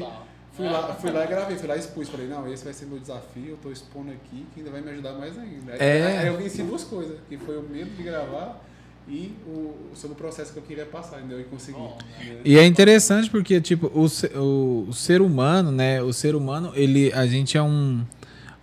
[0.55, 2.07] Fui lá, fui lá e gravei, fui lá e expus.
[2.07, 4.89] Falei, não, esse vai ser meu desafio, eu tô expondo aqui, que ainda vai me
[4.91, 5.73] ajudar mais ainda.
[5.73, 6.17] Aí, É.
[6.19, 8.61] aí eu venci duas coisas, que foi o medo de gravar
[9.07, 11.41] e o, sobre o processo que eu queria passar, entendeu?
[11.41, 11.77] E consegui.
[11.77, 12.41] Bom, né?
[12.45, 14.07] E é interessante porque, tipo, o,
[14.39, 16.01] o, o ser humano, né?
[16.01, 18.03] O ser humano, ele, a gente é um,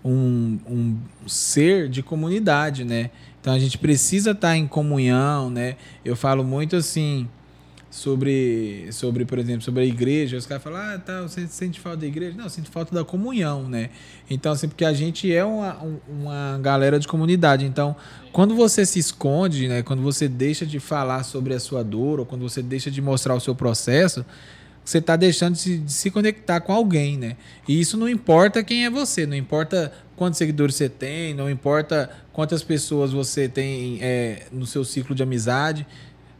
[0.04, 3.10] um, um ser de comunidade, né?
[3.40, 5.76] Então a gente precisa estar em comunhão, né?
[6.04, 7.28] Eu falo muito assim
[7.92, 10.38] sobre, sobre por exemplo, sobre a igreja.
[10.38, 12.34] Os caras falam, ah, tá, você sente falta da igreja?
[12.34, 13.90] Não, eu sinto falta da comunhão, né?
[14.30, 17.66] Então, assim, porque a gente é uma, um- uma galera de comunidade.
[17.66, 17.94] Então,
[18.32, 19.82] quando você se esconde, né?
[19.82, 23.34] Quando você deixa de falar sobre a sua dor, ou quando você deixa de mostrar
[23.34, 24.24] o seu processo,
[24.82, 27.36] você está deixando de se, de se conectar com alguém, né?
[27.68, 32.08] E isso não importa quem é você, não importa quantos seguidores você tem, não importa
[32.32, 35.86] quantas pessoas você tem é, no seu ciclo de amizade.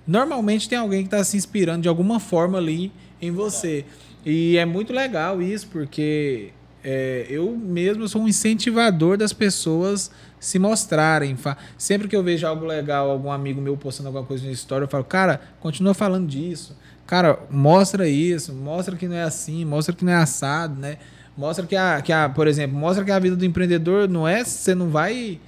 [0.06, 3.84] Normalmente tem alguém que está se inspirando de alguma forma ali em você.
[4.24, 6.50] E é muito legal isso, porque
[6.84, 11.36] é, eu mesmo sou um incentivador das pessoas se mostrarem.
[11.78, 14.88] Sempre que eu vejo algo legal, algum amigo meu postando alguma coisa na história, eu
[14.88, 16.76] falo, cara, continua falando disso.
[17.06, 20.98] Cara, mostra isso, mostra que não é assim, mostra que não é assado, né?
[21.36, 24.44] Mostra que a, que a por exemplo, mostra que a vida do empreendedor não é,
[24.44, 25.40] você não vai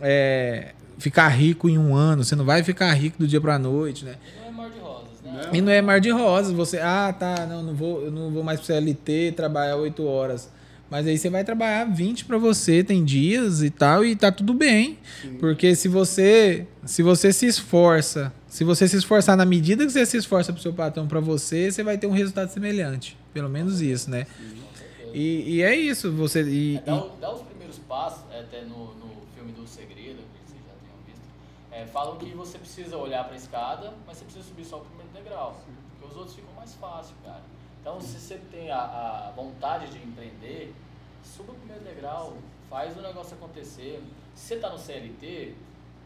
[0.00, 4.04] é, ficar rico em um ano, você não vai ficar rico do dia pra noite,
[4.04, 4.16] né?
[4.34, 5.50] E não é mar de rosas, né?
[5.52, 8.42] E não é mar de rosas, você, ah, tá, não, não vou, eu não vou
[8.42, 10.50] mais pro CLT trabalhar oito horas.
[10.88, 14.54] Mas aí você vai trabalhar 20 para você, tem dias e tal, e tá tudo
[14.54, 14.96] bem.
[15.20, 15.34] Sim.
[15.34, 20.06] Porque se você se você se esforça, se você se esforçar na medida que você
[20.06, 23.16] se esforça pro seu patrão para você, você vai ter um resultado semelhante.
[23.34, 24.26] Pelo menos isso, né?
[24.78, 25.10] Certeza.
[25.12, 28.60] E, e é isso, você e, É, dá, e- dá os primeiros passos, é, até
[28.62, 31.20] no, no filme do Segredo, que vocês já tenham visto,
[31.82, 34.80] é, falam que você precisa olhar para a escada, mas você precisa subir só o
[34.80, 35.60] primeiro degrau,
[35.98, 37.42] porque os outros ficam mais fáceis, cara.
[37.80, 38.78] Então, se você tem a,
[39.28, 40.74] a vontade de empreender,
[41.22, 42.36] suba o primeiro degrau,
[42.70, 44.02] faz o negócio acontecer.
[44.34, 45.54] Se você está no CLT,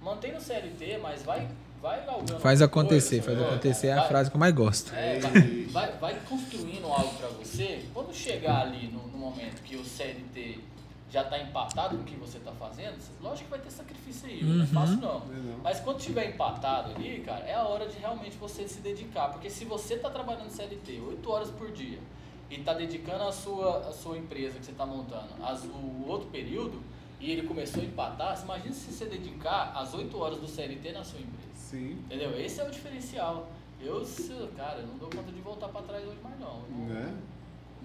[0.02, 1.48] mantém no CLT, mas vai,
[1.80, 2.04] vai
[2.40, 4.94] faz acontecer, coisa, faz acontecer é a Vai- frase que eu mais gosto.
[4.94, 5.32] é, vai,
[5.70, 7.86] vai, vai construindo algo pra você.
[7.94, 10.60] Quando chegar ali no, no momento que o CLT
[11.10, 14.44] já tá empatado com o que você tá fazendo, lógico que vai ter sacrifício aí,
[14.44, 14.66] não é Uhum.
[14.68, 15.22] fácil não.
[15.62, 19.28] Mas quando tiver empatado ali, cara, é a hora de realmente você se dedicar.
[19.30, 21.98] Porque se você tá trabalhando CLT 8 horas por dia
[22.48, 26.28] e tá dedicando a sua, a sua empresa que você tá montando as, o outro
[26.28, 26.80] período
[27.18, 30.92] e ele começou a empatar, você imagina se você dedicar as 8 horas do CLT
[30.92, 31.50] na sua empresa.
[31.54, 31.92] Sim.
[32.06, 32.40] Entendeu?
[32.40, 33.48] Esse é o diferencial.
[33.80, 34.06] Eu,
[34.56, 37.14] cara, não dou conta de voltar pra trás hoje mais não, Né?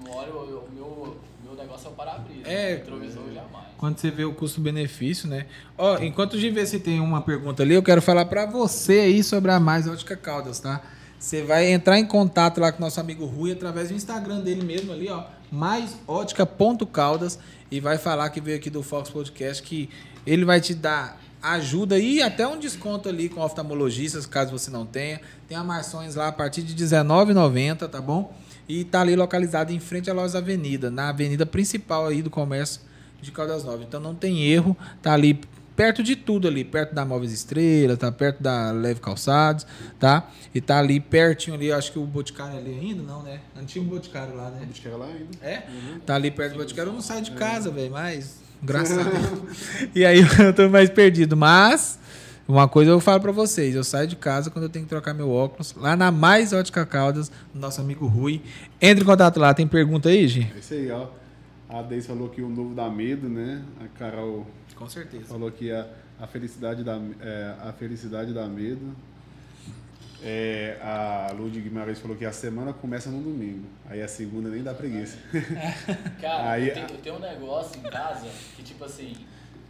[0.03, 2.47] Eu- o meu, meu negócio é o para-brisa.
[2.47, 2.75] É.
[2.75, 3.65] retrovisor jamais.
[3.77, 5.45] Quando você vê o custo-benefício, né?
[5.77, 9.51] Ó, enquanto o GVC tem uma pergunta ali, eu quero falar pra você aí sobre
[9.51, 10.81] a Mais Ótica Caldas, tá?
[11.19, 14.63] Você vai entrar em contato lá com o nosso amigo Rui através do Instagram dele
[14.63, 17.39] mesmo ali, ó, maisótica.caldas
[17.71, 19.89] e vai falar que veio aqui do Fox Podcast que
[20.25, 24.85] ele vai te dar ajuda e até um desconto ali com oftalmologistas, caso você não
[24.85, 25.21] tenha.
[25.47, 28.33] Tem amarções lá a partir de R$19,90, tá bom?
[28.67, 32.81] E tá ali localizado em frente à Lojas Avenida, na avenida principal aí do comércio
[33.21, 33.85] de Caldas Novas.
[33.87, 35.39] Então não tem erro, tá ali
[35.75, 39.67] perto de tudo ali, perto da Móveis Estrela, tá perto da Leve Calçados,
[39.99, 40.29] tá?
[40.53, 43.41] E tá ali pertinho ali, acho que o Boticário é ali ainda, não, né?
[43.59, 44.59] Antigo Boticário lá, né?
[44.61, 45.37] A gente quer lá ainda.
[45.41, 45.63] É?
[46.05, 46.89] Tá ali perto do Boticário.
[46.89, 48.89] Eu não saio de casa, velho, mas Deus.
[49.93, 51.99] E aí eu tô mais perdido, mas
[52.47, 55.13] uma coisa eu falo pra vocês, eu saio de casa quando eu tenho que trocar
[55.13, 58.41] meu óculos, lá na Mais Ótica Caldas, nosso amigo Rui.
[58.81, 60.51] Entre em contato lá, tem pergunta aí, Gi?
[60.55, 61.07] É isso aí, ó.
[61.67, 63.63] A Deise falou que o novo dá medo, né?
[63.83, 65.25] A Carol Com certeza.
[65.25, 65.87] falou que a,
[66.19, 68.95] a felicidade dá, é, a felicidade dá medo.
[70.23, 73.65] É, a Lud Guimarães falou que a semana começa no domingo.
[73.89, 75.17] Aí a segunda nem dá preguiça.
[76.21, 79.13] Cara, Aí- eu, tenho, eu tenho um negócio em casa que, tipo assim,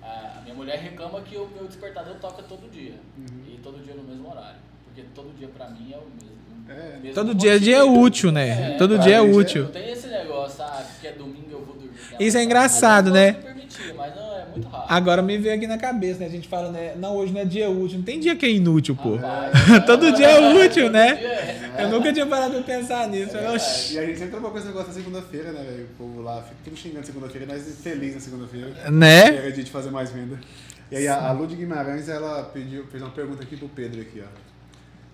[0.06, 2.94] a minha mulher reclama que o meu despertador toca todo dia.
[3.18, 3.44] Uhum.
[3.48, 4.60] E todo dia no mesmo horário.
[4.86, 6.36] Porque todo dia pra mim é o mesmo.
[6.68, 6.98] É.
[6.98, 8.74] mesmo Todo dia, dia é útil, né?
[8.74, 9.66] É, Todo dia é útil.
[9.66, 11.96] Não tem esse negócio, ah, que é domingo eu vou dormir.
[12.20, 13.34] Isso é Mas engraçado, né?
[13.34, 14.25] permitir, mas não, é
[14.56, 14.86] muito raro.
[14.88, 16.26] Agora me veio aqui na cabeça, né?
[16.26, 16.96] A gente fala, né?
[16.98, 17.98] Não, hoje não é dia útil.
[17.98, 19.16] Não tem dia que é inútil, pô.
[19.16, 21.16] Rapaz, Todo dia é útil, né?
[21.16, 21.84] dia é.
[21.84, 23.36] Eu nunca tinha parado pra pensar nisso.
[23.36, 23.54] É Eu.
[23.54, 25.86] E a gente sempre trabalha com esse negócio da segunda-feira, né, velho?
[25.86, 28.92] O povo lá fica tudo xingando segunda-feira, nós felizes na segunda-feira.
[28.92, 29.36] Né?
[29.36, 30.40] Era dia de fazer mais venda.
[30.92, 34.22] E aí a, a Lud Guimarães, ela pediu, fez uma pergunta aqui pro Pedro aqui,
[34.22, 34.28] ó.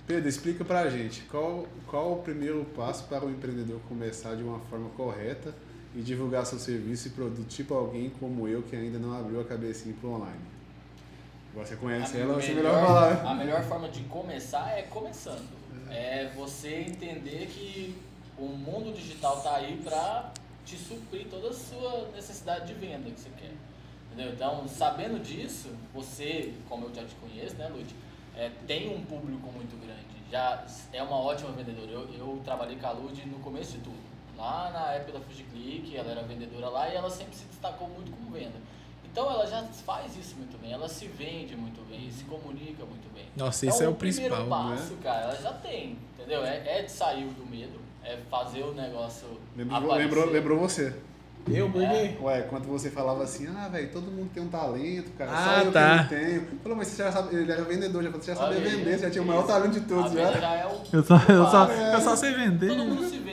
[0.06, 4.60] Pedro, explica pra gente qual, qual o primeiro passo para o empreendedor começar de uma
[4.60, 5.54] forma correta
[5.96, 9.44] e divulgar seu serviço e produto, tipo alguém como eu que ainda não abriu a
[9.44, 10.40] cabecinha pro online.
[11.54, 13.14] Você conhece A ela, você melhor- melhor falar.
[13.24, 13.30] né?
[13.30, 15.50] A melhor forma de começar é começando.
[15.90, 17.98] É você entender que
[18.38, 20.32] o mundo digital tá aí para
[20.66, 23.52] te suprir toda a sua necessidade de venda que você quer.
[24.14, 24.32] Entendeu?
[24.34, 27.94] Então, sabendo disso, você, como eu já te conheço, né, Lud,
[28.38, 30.02] é, tem um público muito grande.
[30.32, 30.64] Já
[30.94, 31.92] é uma ótima vendedora.
[31.92, 33.98] Eu, eu trabalhei com a Lud no começo de tudo.
[34.42, 38.12] Lá na época da FujiClick, ela era vendedora lá e ela sempre se destacou muito
[38.12, 38.56] como venda.
[39.06, 43.14] Então ela já faz isso muito bem, ela se vende muito bem, se comunica muito
[43.14, 43.26] bem.
[43.38, 44.76] Nossa, Então, isso é o primeiro principal, né?
[44.78, 46.44] passo, cara, ela já tem, entendeu?
[46.44, 50.96] É, é de sair do medo, é fazer o negócio Lembrou, lembrou, lembrou você.
[51.48, 52.16] Eu, por quê?
[52.22, 55.66] Ué, quando você falava assim, ah, velho, todo mundo tem um talento, cara, Ah, só
[55.66, 56.06] eu tá.
[56.08, 56.48] que não tenho.
[56.62, 59.10] Falou, mas você já sabe, ele era vendedor, já, você já sabia vender, você já
[59.10, 60.32] tinha o maior talento de todos, já.
[60.34, 62.68] já é o Eu só, eu só, eu só sei vender.
[62.68, 63.31] Todo mundo se vende, né?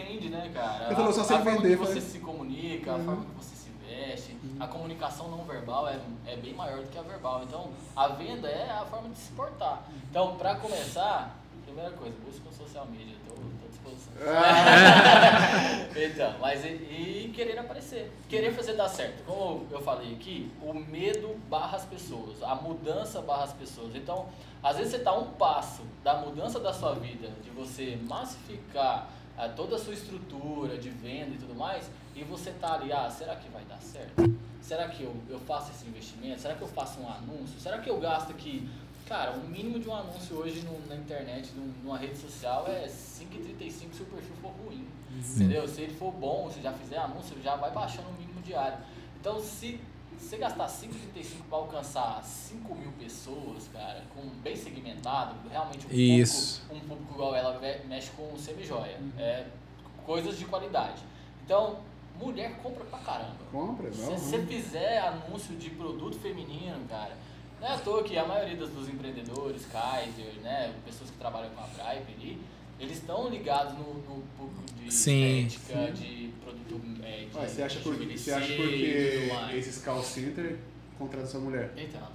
[0.89, 3.45] Ele falou, só a, sei a forma vender, que você se comunica, a forma que
[3.45, 7.43] você se veste, a comunicação não verbal é, é bem maior do que a verbal.
[7.45, 9.83] Então, a venda é a forma de se portar.
[10.11, 14.13] Então, pra começar, primeira coisa, busca um social media, tô, tô à disposição.
[15.95, 19.23] então, mas e, e querer aparecer, querer fazer dar certo.
[19.25, 23.95] Como eu falei aqui, o medo barra as pessoas, a mudança barra as pessoas.
[23.95, 24.27] Então,
[24.63, 29.09] às vezes você está um passo da mudança da sua vida, de você massificar
[29.39, 33.09] ah, toda a sua estrutura de venda e tudo mais, e você tá ali, ah,
[33.11, 34.23] será que vai dar certo?
[34.61, 36.41] Será que eu, eu faço esse investimento?
[36.41, 37.59] Será que eu faço um anúncio?
[37.61, 38.69] Será que eu gasto aqui?
[39.07, 42.87] Cara, o mínimo de um anúncio hoje no- na internet, num- numa rede social, é
[42.89, 44.87] 5,35 se o perfil for ruim.
[45.37, 45.67] Entendeu?
[45.67, 48.77] Se ele for bom, se já fizer anúncio, já vai baixando o mínimo diário.
[49.19, 49.81] Então, se
[50.19, 56.63] você gastar 5,35 para alcançar 5 mil pessoas, cara, com bem segmentado, realmente um Isso.
[56.63, 58.99] público, um público igual ela mexe com semi-joia.
[59.17, 59.47] É
[60.05, 61.03] coisas de qualidade.
[61.45, 61.81] Então,
[62.19, 63.37] mulher compra pra caramba.
[63.53, 64.17] Compra, Se não.
[64.19, 67.15] você fizer anúncio de produto feminino, cara,
[67.61, 71.51] não é à toa que a maioria dos, dos empreendedores, Kaiser, né, pessoas que trabalham
[71.51, 72.43] com a Bripe ali,
[72.79, 77.63] eles estão ligados no, no público de Sim, estética, de produto é, de Ué, você
[77.63, 80.57] acha, por, você acha porque esses call center
[80.99, 81.73] contratam sua mulher?
[81.77, 82.09] Então,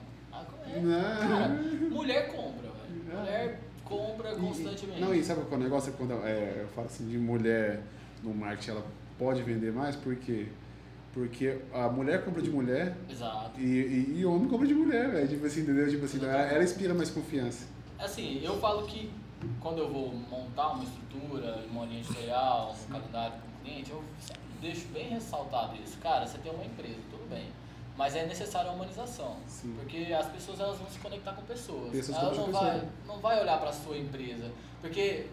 [0.65, 1.27] é, Não.
[1.27, 1.49] cara,
[1.91, 3.19] mulher compra, velho.
[3.19, 5.01] Mulher compra constantemente.
[5.01, 5.93] Não, e sabe qual é o negócio?
[5.93, 7.81] Quando é, eu falo assim de mulher
[8.23, 8.85] no marketing, ela
[9.19, 10.47] pode vender mais, por quê?
[11.13, 13.59] Porque a mulher compra de mulher Exato.
[13.59, 15.27] e, e, e homem compra de mulher, velho.
[15.27, 15.87] Tipo assim, entendeu?
[15.87, 17.67] Tipo assim, ela, ela inspira mais confiança.
[17.99, 19.11] Assim, eu falo que
[19.59, 24.03] quando eu vou montar uma estrutura, uma linha editorial, um calendário com o cliente, eu
[24.61, 25.97] deixo bem ressaltado isso.
[25.99, 27.47] Cara, você tem uma empresa, tudo bem.
[27.95, 29.37] Mas é necessária a humanização.
[29.47, 29.75] Sim.
[29.79, 31.91] Porque as pessoas elas vão se conectar com pessoas.
[31.91, 32.91] Pessoas Ela conectam não vai, pessoas.
[33.05, 34.51] não vai olhar para a sua empresa.
[34.81, 35.27] Porque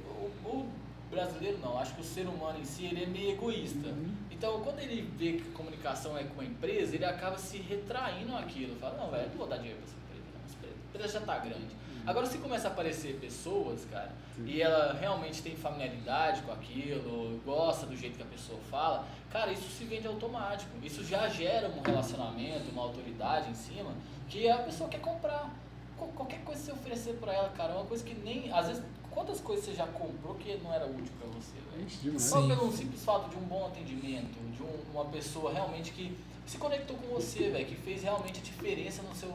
[0.45, 0.69] o, o
[1.11, 3.89] brasileiro não, acho que o ser humano em si ele é meio egoísta.
[3.89, 4.15] Uhum.
[4.31, 8.37] Então, quando ele vê que a comunicação é com a empresa, ele acaba se retraindo
[8.37, 8.77] aquilo.
[8.79, 10.45] Fala, não, velho, eu não vou dar dinheiro pra essa empresa, não.
[10.45, 11.77] Essa empresa- a empresa já tá grande.
[12.11, 14.45] Agora, se começa a aparecer pessoas, cara, Sim.
[14.47, 19.53] e ela realmente tem familiaridade com aquilo, gosta do jeito que a pessoa fala, cara,
[19.53, 20.71] isso se vende automático.
[20.83, 23.93] Isso já gera um relacionamento, uma autoridade em cima,
[24.29, 25.49] que a pessoa quer comprar.
[25.97, 28.53] Qu- Qualquer coisa que você oferecer pra ela, cara, é uma coisa que nem.
[28.53, 32.19] Às vezes, quantas coisas você já comprou que não era útil pra você, velho?
[32.19, 36.59] Só pelo simples fato de um bom atendimento, de um- uma pessoa realmente que se
[36.59, 39.29] conectou com você, velho, que fez realmente a diferença no seu.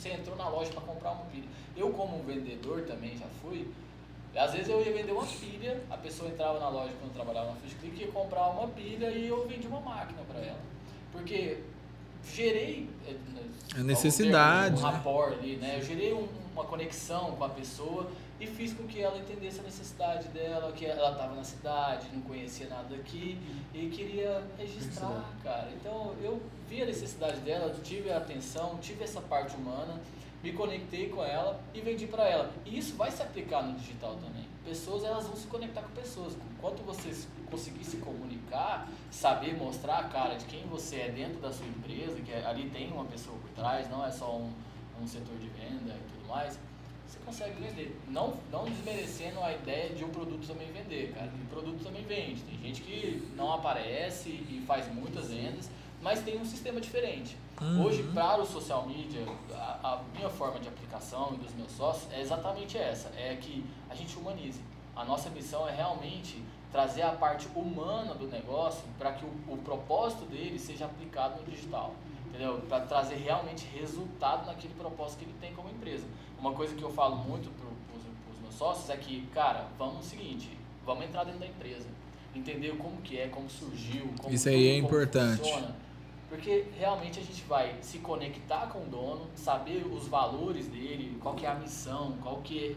[0.00, 1.44] Você entrou na loja para comprar uma pilha.
[1.76, 3.68] Eu, como vendedor também já fui.
[4.34, 7.50] Às vezes eu ia vender uma pilha, a pessoa entrava na loja quando eu trabalhava
[7.50, 10.58] na Fish Click, ia comprar uma pilha e eu vendi uma máquina para ela.
[11.12, 11.58] Porque
[12.32, 13.14] gerei eh,
[13.78, 14.90] A necessidade, um né?
[14.92, 15.76] rapport ali, né?
[15.78, 18.08] Eu gerei um- uma conexão com a pessoa
[18.40, 22.22] e fiz com que ela entendesse a necessidade dela, que ela estava na cidade, não
[22.22, 23.38] conhecia nada daqui
[23.74, 25.68] e queria registrar, cara.
[25.74, 30.00] Então eu vi a necessidade dela, tive a atenção, tive essa parte humana,
[30.42, 32.50] me conectei com ela e vendi para ela.
[32.64, 34.48] E isso vai se aplicar no digital também.
[34.64, 36.34] Pessoas elas vão se conectar com pessoas.
[36.56, 41.40] Enquanto você se- conseguir se comunicar, saber mostrar a cara de quem você é dentro
[41.40, 44.50] da sua empresa, que é- ali tem uma pessoa por trás, não é só um,
[45.02, 46.58] um setor de venda e tudo mais,
[47.10, 47.98] você consegue vender.
[48.08, 51.28] Não, não desmerecendo a ideia de um produto também vender, cara.
[51.42, 52.42] O produto também vende.
[52.42, 55.68] Tem gente que não aparece e faz muitas vendas,
[56.00, 57.36] mas tem um sistema diferente.
[57.60, 57.84] Uhum.
[57.84, 62.10] Hoje, para o social media, a, a minha forma de aplicação e dos meus sócios
[62.12, 64.60] é exatamente essa: é que a gente humanize.
[64.94, 69.58] A nossa missão é realmente trazer a parte humana do negócio para que o, o
[69.58, 71.92] propósito dele seja aplicado no digital.
[72.40, 72.58] Entendeu?
[72.70, 76.06] Para trazer realmente resultado naquele propósito que ele tem como empresa.
[76.38, 77.68] Uma coisa que eu falo muito para
[78.32, 80.48] os meus sócios é que, cara, vamos o seguinte:
[80.86, 81.86] vamos entrar dentro da empresa,
[82.34, 85.36] entender como que é, como surgiu, como Isso aí é tudo, como importante.
[85.36, 85.76] funciona.
[86.30, 91.34] Porque realmente a gente vai se conectar com o dono, saber os valores dele, qual
[91.34, 92.74] que é a missão, qual que é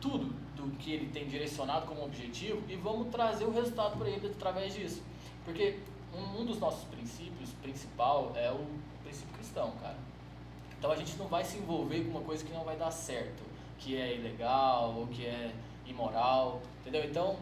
[0.00, 4.28] tudo do que ele tem direcionado como objetivo e vamos trazer o resultado para ele
[4.28, 5.02] através disso.
[5.44, 5.80] Porque
[6.14, 8.81] um, um dos nossos princípios principal é o
[9.52, 9.96] cristão, cara.
[10.78, 13.42] Então a gente não vai se envolver com uma coisa que não vai dar certo,
[13.78, 15.52] que é ilegal ou que é
[15.86, 17.04] imoral, entendeu?
[17.04, 17.36] Então,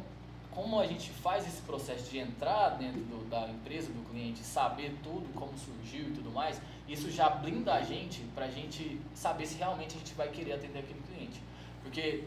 [0.50, 4.96] como a gente faz esse processo de entrar dentro do- da empresa do cliente, saber
[5.02, 9.56] tudo, como surgiu e tudo mais, isso já blinda a gente pra gente saber se
[9.56, 11.40] realmente a gente vai querer atender aquele cliente.
[11.82, 12.24] Porque,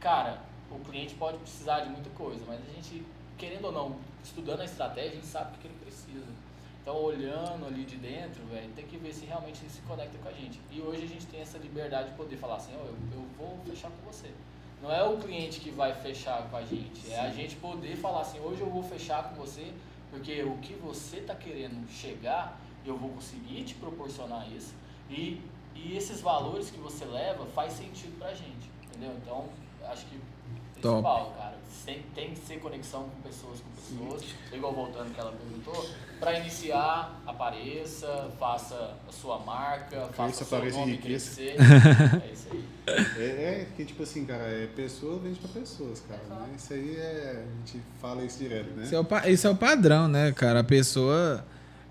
[0.00, 3.04] cara, o cliente pode precisar de muita coisa, mas a gente,
[3.36, 6.35] querendo ou não, estudando a estratégia, a gente sabe o que ele precisa.
[6.86, 10.28] Então, olhando ali de dentro, velho, tem que ver se realmente ele se conecta com
[10.28, 10.60] a gente.
[10.70, 13.58] E hoje a gente tem essa liberdade de poder falar assim, ó, eu, eu vou
[13.66, 14.30] fechar com você.
[14.80, 18.20] Não é o cliente que vai fechar com a gente, é a gente poder falar
[18.20, 19.72] assim, hoje eu vou fechar com você,
[20.12, 24.72] porque o que você está querendo chegar, eu vou conseguir te proporcionar isso.
[25.10, 25.42] E,
[25.74, 29.12] e esses valores que você leva faz sentido pra gente, entendeu?
[29.20, 29.48] Então,
[29.88, 30.20] acho que
[30.80, 31.56] principal, cara,
[31.86, 34.34] tem, tem que ser conexão com pessoas, com pessoas.
[34.52, 40.70] Igual voltando que ela perguntou, para iniciar, apareça, faça a sua marca, faça o seu
[40.72, 41.56] nome crescer.
[42.26, 42.64] É isso aí.
[43.18, 46.22] É, é que, tipo assim, cara, é pessoa vende pra pessoas, cara.
[46.28, 46.54] Né?
[46.56, 47.44] Isso aí é.
[47.44, 48.84] A gente fala isso direto, né?
[48.84, 50.60] Esse é, o, esse é o padrão, né, cara?
[50.60, 51.44] A pessoa,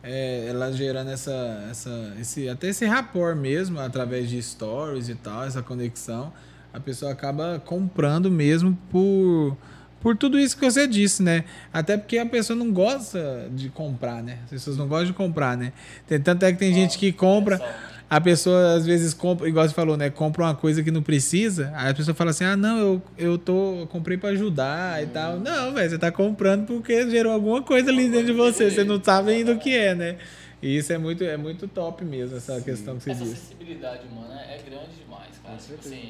[0.03, 5.43] é, ela gerando essa, essa, esse, até esse rapport mesmo, através de stories e tal,
[5.43, 6.33] essa conexão,
[6.75, 9.55] a pessoa acaba comprando mesmo por,
[10.01, 11.45] por tudo isso que você disse, né?
[11.71, 14.39] Até porque a pessoa não gosta de comprar, né?
[14.43, 15.71] As pessoas não gostam de comprar, né?
[16.05, 17.61] Tem, tanto é que tem gente que compra,
[18.09, 20.09] a pessoa às vezes compra, igual você falou, né?
[20.09, 23.37] Compra uma coisa que não precisa, aí a pessoa fala assim: ah, não, eu, eu,
[23.37, 25.39] tô, eu comprei pra ajudar e tal.
[25.39, 29.01] Não, velho, você tá comprando porque gerou alguma coisa ali dentro de você, você não
[29.01, 30.17] sabe ainda o que é, né?
[30.61, 32.63] E isso é muito, é muito top mesmo, essa Sim.
[32.63, 33.33] questão que você essa disse.
[33.33, 35.57] Essa sensibilidade humana é grande demais, cara.
[35.57, 36.09] Tipo assim,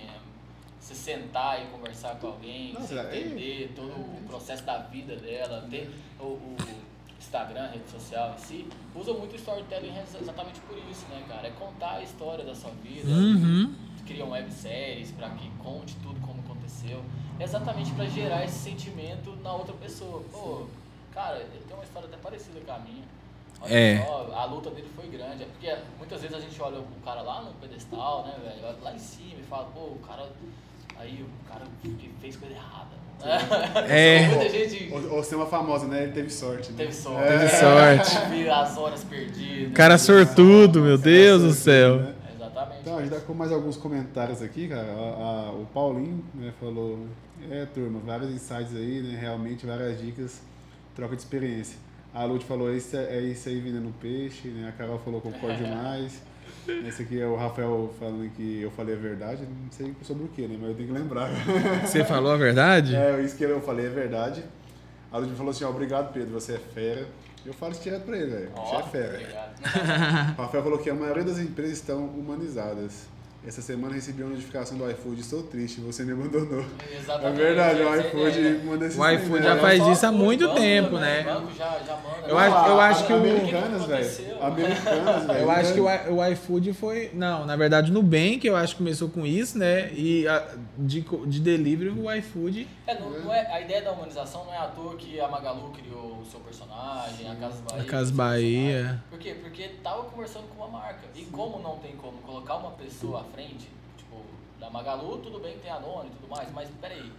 [0.86, 3.76] você sentar e conversar com alguém, Nossa, é entender é...
[3.76, 6.56] todo o processo da vida dela, ter o, o
[7.20, 11.48] Instagram, rede social em si, usa muito o storytelling exatamente por isso, né, cara?
[11.48, 13.74] É contar a história da sua vida, uhum.
[14.06, 17.04] criam webséries para que conte tudo como aconteceu,
[17.40, 20.24] exatamente para gerar esse sentimento na outra pessoa.
[20.32, 20.68] Pô,
[21.12, 23.04] cara, ele tem uma história até parecida com a minha.
[23.62, 24.06] Olha é.
[24.06, 25.44] Só, a luta dele foi grande.
[25.44, 28.84] É porque muitas vezes a gente olha o cara lá no pedestal, né, velho?
[28.84, 30.30] Lá em cima e fala, pô, o cara
[31.00, 32.96] Aí o cara que fez coisa errada.
[33.88, 34.28] É.
[34.36, 34.90] Muita gente.
[34.92, 36.04] Ou, ou ser uma famosa, né?
[36.04, 36.72] Ele teve sorte.
[36.72, 36.78] Né?
[36.78, 37.24] Teve sorte.
[37.24, 37.38] É.
[37.38, 38.50] Teve sorte.
[38.50, 39.74] As horas perdidas.
[39.74, 41.98] Cara sortudo, meu Deus do céu.
[41.98, 42.16] Né?
[42.36, 42.80] Exatamente.
[42.82, 44.88] Então, a gente dá com mais alguns comentários aqui, cara.
[44.88, 47.08] A, a, o Paulinho né, falou:
[47.50, 49.18] É, turma, vários insights aí, né?
[49.20, 50.42] Realmente, várias dicas,
[50.96, 51.78] troca de experiência.
[52.14, 54.70] A Lud falou: É isso, é isso aí vendendo peixe, né?
[54.70, 56.22] A Carol falou: Concordo demais.
[56.88, 60.28] Esse aqui é o Rafael falando que eu falei a verdade, não sei sobre o
[60.28, 60.58] que, né?
[60.60, 61.30] Mas eu tenho que lembrar.
[61.86, 62.96] Você falou a verdade?
[62.96, 64.44] É, isso que eu falei é verdade.
[65.12, 67.08] A Ludmilla falou assim, ó, obrigado Pedro, você é fera.
[67.46, 68.50] Eu falo isso direto pra ele, velho.
[68.56, 69.14] Você é fera.
[69.14, 70.38] Obrigado.
[70.38, 73.08] o Rafael falou que a maioria das empresas estão humanizadas.
[73.48, 76.66] Essa semana recebi uma notificação do iFood, estou triste, você me abandonou.
[76.92, 77.42] Exatamente.
[77.42, 81.22] É verdade, o iFood manda esse O iFood já faz isso há muito tempo, né?
[81.22, 82.28] O banco já, já manda.
[82.28, 83.16] Eu acho, eu acho que o...
[83.18, 84.44] Americanas, velho.
[84.44, 85.40] Americanas, velho.
[85.40, 87.12] Eu acho que o, o iFood foi...
[87.14, 89.92] Não, na verdade, no Nubank, eu acho que começou com isso, né?
[89.94, 90.44] E a,
[90.76, 92.68] de, de delivery, o iFood...
[92.88, 95.70] É, não, não é, a ideia da humanização não é à toa que a Magalu
[95.70, 97.82] criou o seu personagem, a Casa Bahia...
[97.82, 99.04] A Casa Bahia...
[99.08, 99.36] Por quê?
[99.40, 101.02] Porque tava conversando com uma marca.
[101.14, 104.24] E como não tem como colocar uma pessoa à frente, tipo,
[104.60, 107.12] da Magalu, tudo bem, tem a nona e tudo mais, mas peraí,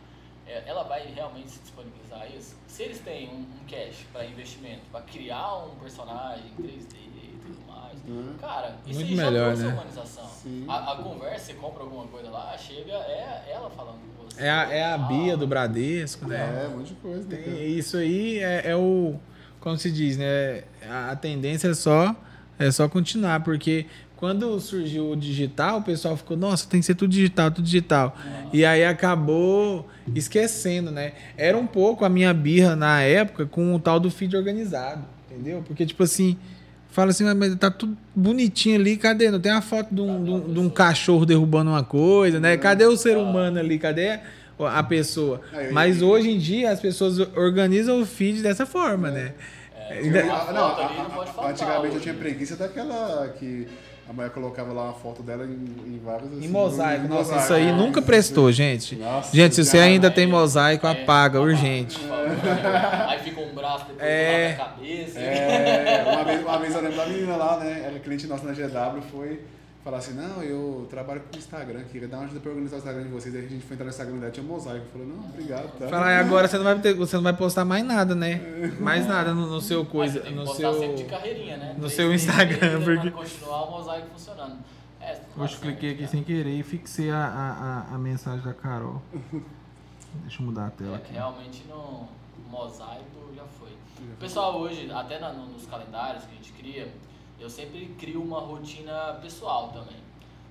[0.47, 2.57] é, ela vai realmente se disponibilizar isso?
[2.67, 7.67] Se eles têm um, um cash para investimento, para criar um personagem 3D e tudo
[7.67, 8.35] mais, uhum.
[8.41, 9.73] cara, isso Muito aí melhor, já né?
[9.73, 10.31] humanização.
[10.69, 14.43] A, a, conversa, você compra alguma coisa lá, chega, é ela falando com você.
[14.43, 16.65] É a, é a Bia do Bradesco, né?
[16.65, 17.29] É, um monte de coisa.
[17.29, 17.37] Né?
[17.37, 19.17] Tem, isso aí é, é o,
[19.61, 20.63] como se diz, né?
[20.89, 22.15] A, a tendência é só,
[22.59, 23.87] é só continuar, porque
[24.17, 28.17] quando surgiu o digital, o pessoal ficou, nossa, tem que ser tudo digital, tudo digital.
[28.51, 31.13] E aí acabou esquecendo, né?
[31.37, 35.63] Era um pouco a minha birra na época com o tal do feed organizado, entendeu?
[35.67, 36.39] Porque, tipo assim,
[36.89, 39.31] fala assim, mas tá tudo bonitinho ali, cadê?
[39.31, 42.57] Não tem a foto de um, de um, de um cachorro derrubando uma coisa, né?
[42.57, 43.79] Cadê o ser humano ali?
[43.79, 44.21] Cadê
[44.59, 45.43] a pessoa?
[45.73, 49.35] Mas hoje em dia as pessoas organizam o feed dessa forma, né?
[49.91, 50.03] É,
[50.53, 53.69] não, antigamente eu tinha preguiça daquela que
[54.09, 56.33] a mulher colocava lá uma foto dela em, em vários.
[56.33, 57.09] Assim, em mosaico.
[57.09, 57.43] Nossa, mosaico.
[57.43, 58.95] isso aí nunca prestou, gente.
[58.95, 61.99] Nossa, gente, se você ainda tem mosaico, apaga, urgente.
[63.09, 65.19] Aí fica um braço depois é, da cabeça.
[65.19, 67.83] É, uma vez, uma vez eu lembro da menina lá, né?
[67.85, 69.41] Era cliente nossa na GW, foi
[69.87, 72.79] falar assim, não, eu trabalho com o Instagram, queria dar uma ajuda pra organizar o
[72.81, 73.33] Instagram de vocês.
[73.37, 74.85] Aí a gente foi entrar no Instagram dela, tinha um mosaico.
[74.87, 75.87] Falou, não, obrigado, tá?
[75.87, 78.41] Falar, agora você não vai ter, você não vai postar mais nada, né?
[78.81, 80.21] Mais nada no, no seu coisa.
[80.25, 81.77] Mas no seu, sempre de carreirinha, né?
[81.79, 83.13] No seu Instagram, porque.
[83.13, 84.59] continuar o mosaico funcionando.
[85.01, 89.01] É, Hoje cliquei aqui sem querer e fixei a, a, a, mensagem da Carol.
[90.23, 91.13] Deixa eu mudar a tela é, aqui.
[91.13, 92.09] Realmente no
[92.51, 93.69] mosaico já foi.
[94.19, 96.93] Pessoal, hoje, até na, nos calendários que a gente cria,
[97.39, 99.97] eu sempre crio uma rotina pessoal também.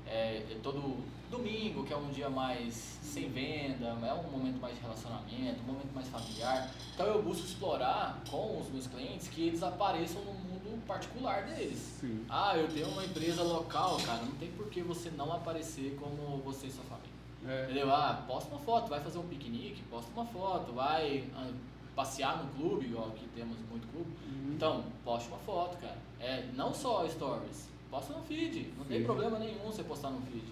[0.07, 4.75] É, é, todo domingo, que é um dia mais sem venda, é um momento mais
[4.75, 6.71] de relacionamento, um momento mais familiar.
[6.93, 10.55] Então eu busco explorar com os meus clientes que eles apareçam no mundo
[10.85, 11.79] particular deles.
[11.99, 12.25] Sim.
[12.29, 16.37] Ah, eu tenho uma empresa local, cara, não tem por que você não aparecer como
[16.43, 17.15] você e sua família.
[17.47, 17.65] É.
[17.65, 17.91] Entendeu?
[17.91, 21.51] Ah, posta uma foto, vai fazer um piquenique, posta uma foto, vai ah,
[21.95, 24.09] passear no clube, igual aqui temos muito clube.
[24.27, 24.53] Uhum.
[24.53, 25.97] Então, poste uma foto, cara.
[26.19, 28.73] É, não só stories, posta no feed.
[28.77, 30.43] Não tem problema nenhum você postar no feed.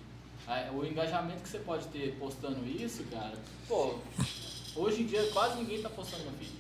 [0.74, 3.34] O engajamento que você pode ter postando isso, cara,
[3.68, 3.96] pô,
[4.76, 6.54] hoje em dia quase ninguém tá postando no feed.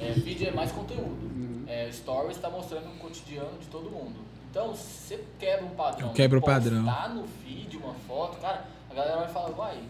[0.00, 1.10] É, feed é mais conteúdo.
[1.10, 1.64] Uhum.
[1.66, 4.20] É, stories está mostrando o cotidiano de todo mundo.
[4.50, 6.84] Então, se você quebra um padrão, quebra o padrão.
[6.84, 9.82] postar no feed uma foto, cara, a galera vai falar, vai,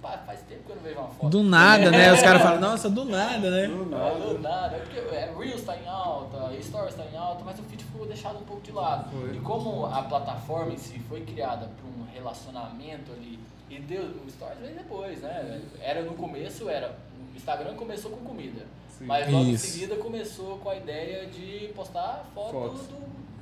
[0.00, 1.28] faz tempo que eu não vejo uma foto.
[1.30, 2.12] Do nada, né?
[2.12, 3.66] Os caras falam, nossa, do nada, né?
[3.66, 4.04] Do nada.
[4.04, 4.76] É, do nada.
[4.76, 8.06] É porque é, Reels está em alta, Stories está em alta, mas o feed ficou
[8.06, 9.10] deixado um pouco de lado.
[9.10, 9.36] Foi.
[9.36, 13.38] E como a plataforma em si foi criada para um relacionamento ali
[13.68, 15.60] E deu, o Stories veio depois, né?
[15.80, 16.96] Era no começo, era.
[17.32, 18.66] O Instagram começou com comida.
[18.98, 19.04] Sim.
[19.06, 19.66] Mas logo Isso.
[19.66, 22.80] em seguida começou com a ideia de postar foto Fotos.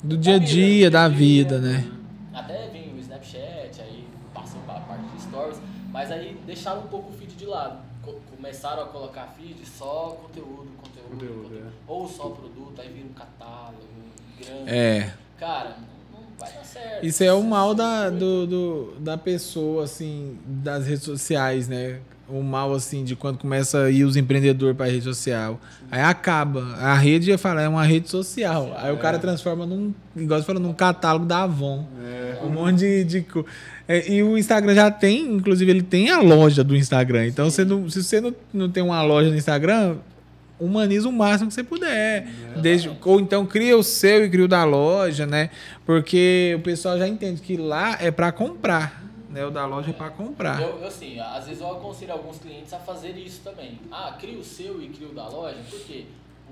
[0.03, 1.71] do, Do dia a dia, da vida, dia.
[1.73, 1.93] né?
[2.33, 5.59] Até vinha o Snapchat, aí passou para a parte de stories,
[5.99, 7.79] mas aí deixaram um pouco o feed de lado.
[8.03, 11.59] Co- começaram a colocar feed só conteúdo, conteúdo, Conteúdo, conteúdo.
[11.67, 11.71] é.
[11.89, 13.83] ou só produto, aí vira um catálogo
[14.41, 14.71] grande.
[14.71, 15.13] É.
[15.41, 15.77] Cara,
[16.13, 17.05] não, não vai dar certo.
[17.05, 21.99] Isso é o mal da, do, do- da pessoa, assim, das redes sociais, né?
[22.29, 25.59] O mal, assim, de quando começa a ir os empreendedores para rede social.
[25.91, 26.61] Aí acaba.
[26.77, 28.73] A rede, eu falo, é uma rede social.
[28.77, 31.87] Aí o cara transforma num, igual você falou, num catálogo da Avon.
[32.05, 32.39] É.
[32.45, 33.05] Um monte de.
[33.05, 33.27] de
[33.89, 37.27] é, e o Instagram já tem, inclusive, ele tem a loja do Instagram.
[37.27, 39.97] Então, você não, se você não, não tem uma loja no Instagram,
[40.61, 42.27] humaniza o máximo que você puder.
[42.61, 45.49] Desde, ou então cria o seu e cria o da loja, né?
[45.87, 49.03] Porque o pessoal já entende que lá é para comprar.
[49.31, 49.45] Né?
[49.45, 50.61] O da loja é para comprar.
[50.61, 53.79] Eu, eu, assim, às vezes eu aconselho alguns clientes a fazer isso também.
[53.91, 56.05] Ah, cria o seu e cria o da loja, por quê?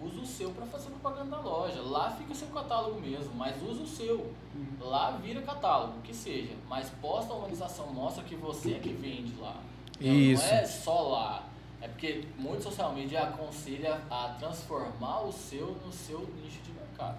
[0.03, 1.81] Usa o seu para fazer propaganda da loja.
[1.81, 4.33] Lá fica o seu catálogo mesmo, mas usa o seu.
[4.81, 6.55] Lá vira catálogo, que seja.
[6.69, 9.57] Mas posta a humanização, mostra que você é que vende lá.
[10.01, 10.45] Não, Isso.
[10.45, 11.45] Não é só lá.
[11.81, 17.19] É porque muito social media aconselha a transformar o seu no seu nicho de mercado.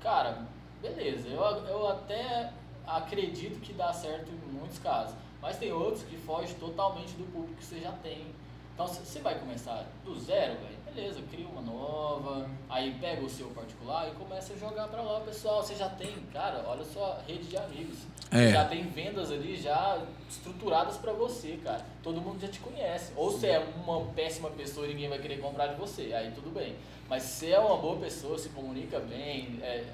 [0.00, 0.46] Cara,
[0.80, 2.52] beleza, eu, eu até
[2.86, 7.54] acredito que dá certo em muitos casos, mas tem outros que fogem totalmente do público
[7.54, 8.26] que você já tem.
[8.74, 13.48] Então você vai começar do zero, velho, beleza, cria uma nova, aí pega o seu
[13.48, 17.44] particular e começa a jogar pra lá, pessoal, você já tem, cara, olha só rede
[17.44, 17.98] de amigos.
[18.30, 18.50] É.
[18.50, 21.84] Já tem vendas ali já estruturadas pra você, cara.
[22.02, 23.12] Todo mundo já te conhece.
[23.14, 26.50] Ou você é uma péssima pessoa e ninguém vai querer comprar de você, aí tudo
[26.50, 26.74] bem.
[27.10, 29.84] Mas se você é uma boa pessoa, se comunica bem, é,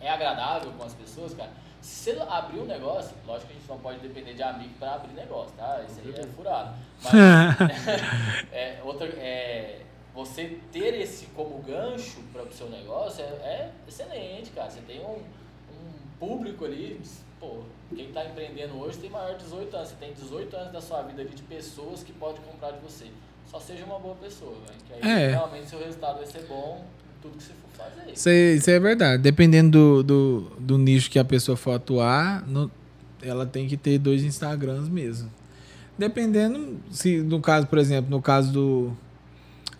[0.00, 1.50] é agradável com as pessoas, cara.
[1.82, 4.94] Se você abrir um negócio, lógico que a gente não pode depender de amigo pra
[4.94, 5.84] abrir negócio, tá?
[5.86, 6.74] Isso aí é furado.
[7.02, 7.12] Mas
[8.52, 9.80] é, outra, é,
[10.14, 14.70] você ter esse como gancho para o seu negócio é, é excelente, cara.
[14.70, 17.00] Você tem um, um público ali,
[17.40, 17.60] pô,
[17.94, 19.88] quem está empreendendo hoje tem maior de 18 anos.
[19.88, 23.06] Você tem 18 anos da sua vida ali de pessoas que podem comprar de você.
[23.50, 24.78] Só seja uma boa pessoa, velho.
[25.00, 25.28] Que aí É.
[25.30, 28.12] realmente seu resultado vai ser bom em tudo que você for fazer.
[28.12, 29.22] Isso, é- isso é verdade.
[29.22, 32.70] Dependendo do, do, do nicho que a pessoa for atuar, no-
[33.22, 35.30] ela tem que ter dois Instagrams mesmo.
[35.98, 38.96] Dependendo, se no caso, por exemplo, no caso do,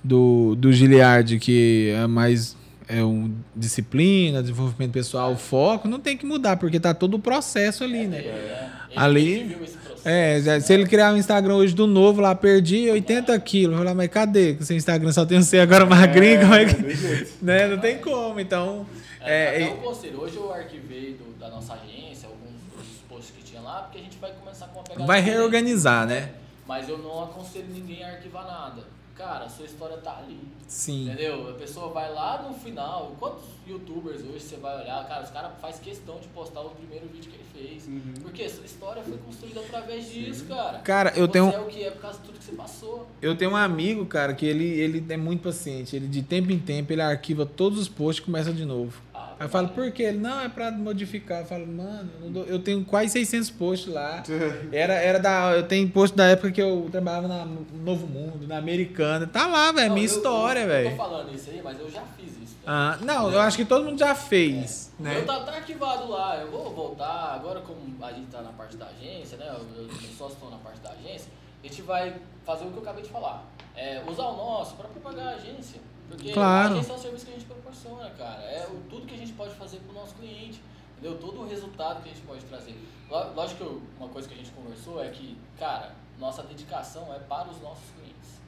[0.02, 2.56] do, do Giliard, que é mais
[2.88, 7.84] é um disciplina, desenvolvimento pessoal, foco, não tem que mudar, porque tá todo o processo
[7.84, 8.18] ali, né?
[8.18, 9.56] É, ele Ali-
[10.04, 13.76] É, se ele criar um Instagram hoje do novo lá, perdi 80 quilos.
[13.76, 14.54] Vou lá, mas cadê?
[14.54, 17.28] Que seu Instagram só tem você agora magrinho, como é que.
[17.40, 17.68] Né?
[17.68, 18.84] Não tem como, então.
[19.20, 20.20] É, É, até um conselho.
[20.20, 22.60] Hoje eu arquivei do- da nossa agência, alguns
[23.08, 25.38] posts que tinha lá, porque a gente vai começar com uma pegada vai diferente.
[25.38, 26.30] reorganizar, né?
[26.66, 28.82] Mas eu não aconselho ninguém a arquivar nada.
[29.22, 30.36] Cara, a sua história tá ali.
[30.66, 31.04] Sim.
[31.06, 31.48] Entendeu?
[31.50, 33.14] A pessoa vai lá no final.
[33.20, 35.06] Quantos youtubers hoje você vai olhar?
[35.06, 37.86] Cara, os caras faz questão de postar o primeiro vídeo que ele fez.
[37.86, 38.14] Uhum.
[38.20, 40.78] Porque essa história foi construída através disso, cara.
[40.80, 43.06] Cara, eu você tenho- é o que é por causa de tudo que você passou.
[43.22, 45.94] Eu tenho um amigo, cara, que ele, ele é muito paciente.
[45.94, 49.00] Ele, de tempo em tempo, ele arquiva todos os posts e começa de novo.
[49.42, 50.04] Aí eu falo, por quê?
[50.04, 51.40] Ele, não, é pra modificar.
[51.40, 54.22] Eu falo, mano, eu eu tenho quase 600 posts lá.
[54.70, 55.50] Era, era da.
[55.52, 59.26] Eu tenho post da época que eu trabalhava na Novo Mundo, na Americana.
[59.26, 59.92] Tá lá, velho.
[59.92, 60.90] Minha eu- história, eu, Eu velho.
[60.90, 62.54] tô falando isso aí, mas eu já fiz isso.
[62.54, 62.62] né?
[62.66, 65.14] Ah, não, eu acho que todo mundo já fez, O né?
[65.14, 68.76] meu tá, tá arquivado lá, eu vou voltar, agora como a gente tá na parte
[68.76, 69.46] da agência, né?
[69.48, 71.26] Eu, eu só estou na parte da agência,
[71.62, 72.14] a gente vai
[72.46, 73.44] fazer o que eu acabei de falar.
[73.74, 75.80] É, usar o nosso para propagar a agência.
[76.12, 76.74] Porque Claro.
[76.74, 78.42] agência é um serviço que a gente proporciona, cara.
[78.42, 80.60] É o, tudo que a gente pode fazer pro nosso cliente.
[80.98, 81.18] Entendeu?
[81.18, 82.76] Todo o resultado que a gente pode trazer.
[83.10, 87.18] Ló- Lógico que uma coisa que a gente conversou é que, cara, nossa dedicação é
[87.18, 88.40] para os nossos clientes.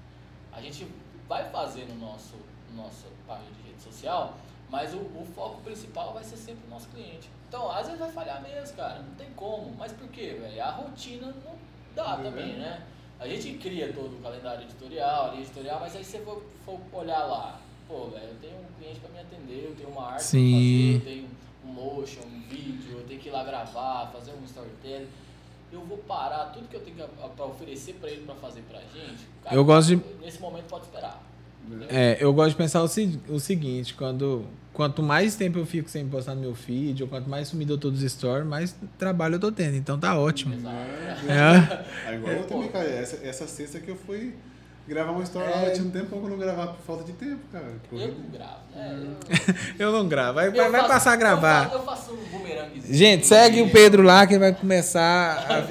[0.52, 0.86] A gente
[1.28, 2.36] vai fazer no nosso,
[2.70, 4.34] no nosso página de rede social,
[4.70, 7.28] mas o, o foco principal vai ser sempre o nosso cliente.
[7.48, 9.74] Então, às vezes vai falhar mesmo, cara, não tem como.
[9.76, 10.62] Mas por quê, velho?
[10.62, 11.54] A rotina não
[11.96, 12.58] dá É também, verdade.
[12.58, 12.86] né?
[13.18, 16.80] A gente cria todo o calendário editorial, a linha editorial, mas aí você for, for
[16.92, 20.14] olhar lá, pô, velho, eu tenho um cliente para me atender, eu tenho uma arte
[20.16, 20.52] pra Sim.
[20.52, 21.28] fazer, eu tenho
[21.64, 25.08] um motion, um vídeo, eu tenho que ir lá gravar, fazer um storytelling.
[25.72, 26.96] Eu vou parar tudo que eu tenho
[27.34, 29.26] para oferecer para ele para fazer pra gente.
[29.42, 31.20] Cara, Eu gosto de- Nesse momento pode esperar.
[31.88, 32.88] É, eu gosto de pensar o,
[33.28, 37.30] o seguinte, quando quanto mais tempo eu fico sem postar no meu feed, ou quanto
[37.30, 39.76] mais sumido eu tô dos stories, mais trabalho eu tô tendo.
[39.76, 40.54] Então tá ótimo.
[40.54, 40.76] Exato.
[41.28, 41.84] É.
[42.08, 42.88] Aí, igual eu também, cara.
[42.88, 44.34] Essa, essa sexta que eu fui
[44.86, 45.68] gravar uma história lá, É.
[45.68, 47.72] eu tinha um tempo que eu não gravava por falta de tempo, cara.
[47.92, 49.06] Eu não gravo, né?
[49.78, 50.34] Eu não gravo.
[50.34, 51.64] Vai, Eu, vai, eu faço- passar a Eu gravar.
[51.64, 52.94] faço, eu faço um bumeranguezinho.
[52.94, 55.46] Gente, segue o Pedro lá que ele vai começar.
[55.48, 55.64] A-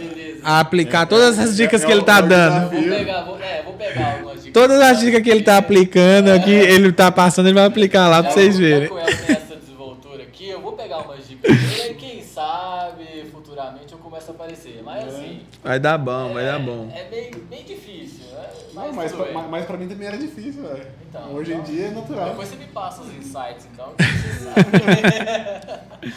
[0.55, 2.69] a aplicar todas as dicas que ele tá é o dando.
[2.71, 4.53] Vou pegar, vou, é, vou pegar algumas dicas.
[4.53, 8.21] Todas as dicas que ele tá aplicando aqui, ele tá passando, ele vai aplicar lá
[8.21, 8.87] pra Já vocês verem.
[8.87, 12.21] que o El tem essa desenvoltura aqui, eu vou pegar umas dicas dele e quem
[12.23, 14.81] sabe futuramente eu começo a aparecer.
[14.83, 15.41] Mas assim.
[15.63, 16.91] Vai dar bom, vai é, dar bom.
[16.95, 18.25] É bem, bem difícil.
[18.37, 19.33] é, Não, mas pra, bem.
[19.33, 20.87] mas, mas pra mim também era difícil, velho.
[21.09, 22.29] Então, Hoje em então, dia é natural.
[22.29, 23.93] Depois você me passa os insights, então.
[23.97, 26.13] que você sabe.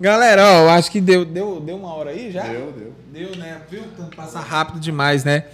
[0.00, 2.42] Galera, ó, eu acho que deu, deu, deu uma hora aí já?
[2.44, 2.92] Deu, deu.
[3.12, 3.60] Deu, né?
[3.70, 3.82] Viu?
[4.16, 5.44] Passa rápido demais, né?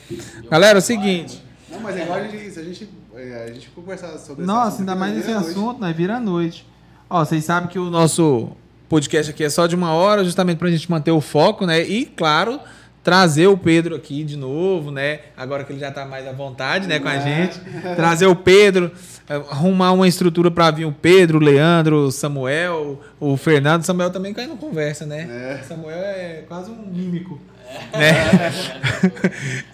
[0.50, 1.42] Galera, é o seguinte.
[1.70, 4.68] Não, mas é igual a gente, a gente, é, a gente conversar sobre esse Nossa,
[4.68, 5.58] assunto ainda aqui, mais vai esse virar noite.
[5.58, 6.66] assunto, nós vira a noite.
[7.08, 8.50] Ó, vocês sabem que o nosso
[8.88, 11.80] podcast aqui é só de uma hora, justamente pra gente manter o foco, né?
[11.82, 12.60] E, claro,
[13.02, 15.20] trazer o Pedro aqui de novo, né?
[15.36, 17.20] Agora que ele já tá mais à vontade, né, com a É.
[17.20, 17.60] gente.
[17.96, 18.92] Trazer o Pedro,
[19.28, 23.82] arrumar uma estrutura pra vir o Pedro, o Leandro, o Samuel, o Fernando.
[23.82, 25.58] O Samuel também cai na conversa, né?
[25.60, 25.62] É.
[25.64, 27.40] Samuel é quase um mímico.
[27.92, 28.12] Né?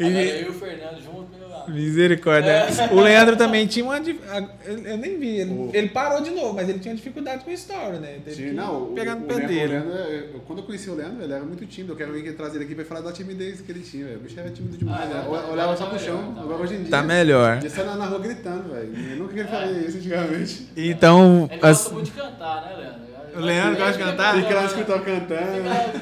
[0.01, 1.37] Agora eu e o Fernando junto,
[1.69, 2.67] Misericórdia.
[2.91, 3.99] O Leandro também tinha uma.
[3.99, 5.41] Eu nem vi.
[5.41, 8.19] Ele, O- ele parou de novo, mas ele tinha dificuldade com a história, né?
[8.25, 9.67] Que não, o, pegar no o, o dele.
[9.67, 11.93] Leandro, é- eu- quando eu conheci o Leandro, ele era muito tímido.
[11.93, 14.19] Eu quero vir trazer ele aqui pra falar da timidez que ele tinha, velho.
[14.19, 15.23] O bicho era tímido demais, Ah, né?
[15.23, 16.33] tá, Ol- Olhava só pro tá chão.
[16.35, 16.91] tá Agora hoje em dia.
[16.91, 17.59] Tá melhor.
[17.59, 18.93] Ele sai na, na rua gritando, velho.
[19.13, 20.69] Eu nunca queria fazer isso antigamente.
[20.77, 21.49] Então.
[21.51, 23.12] Ele as- gosta muito de cantar, né, Leandro?
[23.35, 24.35] O Leandro gosta de cantar?
[24.37, 25.41] Fica lá no escritório cantando.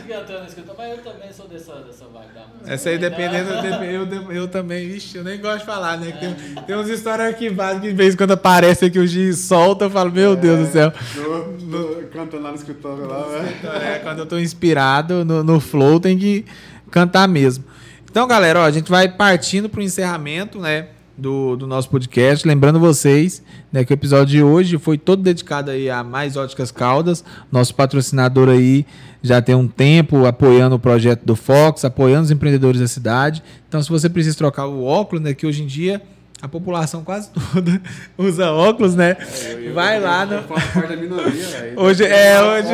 [0.08, 2.74] Cantando, escutando, mas eu também sou dessa, dessa vibe da música.
[2.74, 5.96] Essa aí Então, dependendo, dep- eu, eu, eu também, vixe, eu nem gosto de falar,
[5.98, 6.10] né?
[6.12, 6.34] que Tem,
[6.64, 9.90] tem umas histórias arquivadas que de vez em quando aparece que o Giz solta, eu
[9.90, 10.90] falo, meu Deus do céu.
[10.90, 13.76] Tô- tô cantando lá no escritório lá, velho.
[13.84, 16.44] É, quando eu tô inspirado no, no flow, tem que
[16.90, 17.64] cantar mesmo.
[18.10, 20.88] Então, galera, ó, a gente vai partindo pro encerramento, né?
[21.20, 22.48] Do, do nosso podcast.
[22.48, 26.70] Lembrando vocês né, que o episódio de hoje foi todo dedicado aí a Mais Óticas
[26.70, 27.22] Caldas,
[27.52, 28.86] nosso patrocinador aí
[29.22, 33.42] já tem um tempo apoiando o projeto do Fox, apoiando os empreendedores da cidade.
[33.68, 36.00] Então, se você precisa trocar o óculos, né, que hoje em dia
[36.42, 37.80] a população quase toda
[38.16, 39.16] usa óculos, né?
[39.44, 41.80] Eu- eu- Vai eu- lá Eu parte da minoria, velho.
[41.80, 42.68] Hoje- é, hoje-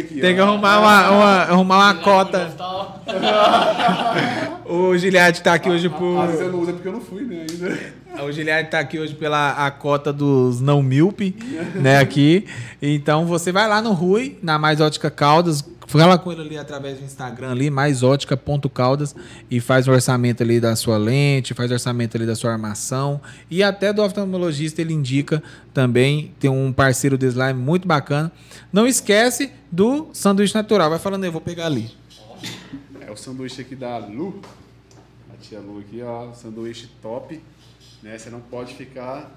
[0.00, 0.44] aqui, tem que ó.
[0.46, 2.52] arrumar uma, uma- arrumar uma cota.
[4.64, 6.18] O Giliard tá aqui hoje por.
[6.20, 8.22] Às vezes eu não uso é porque eu não fui, né, ainda.
[8.24, 11.36] O Giliard tá aqui hoje pela a cota dos não míope,
[11.74, 12.46] né, aqui.
[12.80, 15.62] Então você vai lá no Rui, na Mais Ótica Caldas,
[15.98, 19.14] fala com ele ali através do Instagram ali, maisótica.caldas
[19.50, 23.20] e faz o orçamento ali da sua lente, faz o orçamento ali da sua armação
[23.50, 25.42] e até do oftalmologista ele indica
[25.72, 28.30] também, tem um parceiro do slime muito bacana.
[28.72, 31.90] Não esquece do sanduíche natural, vai falando aí, eu vou pegar ali.
[33.00, 34.40] É o sanduíche aqui da Lu.
[35.32, 36.32] A tia Lu aqui, ó.
[36.32, 37.42] Sanduíche top.
[38.02, 38.16] Né?
[38.18, 39.30] Você não pode ficar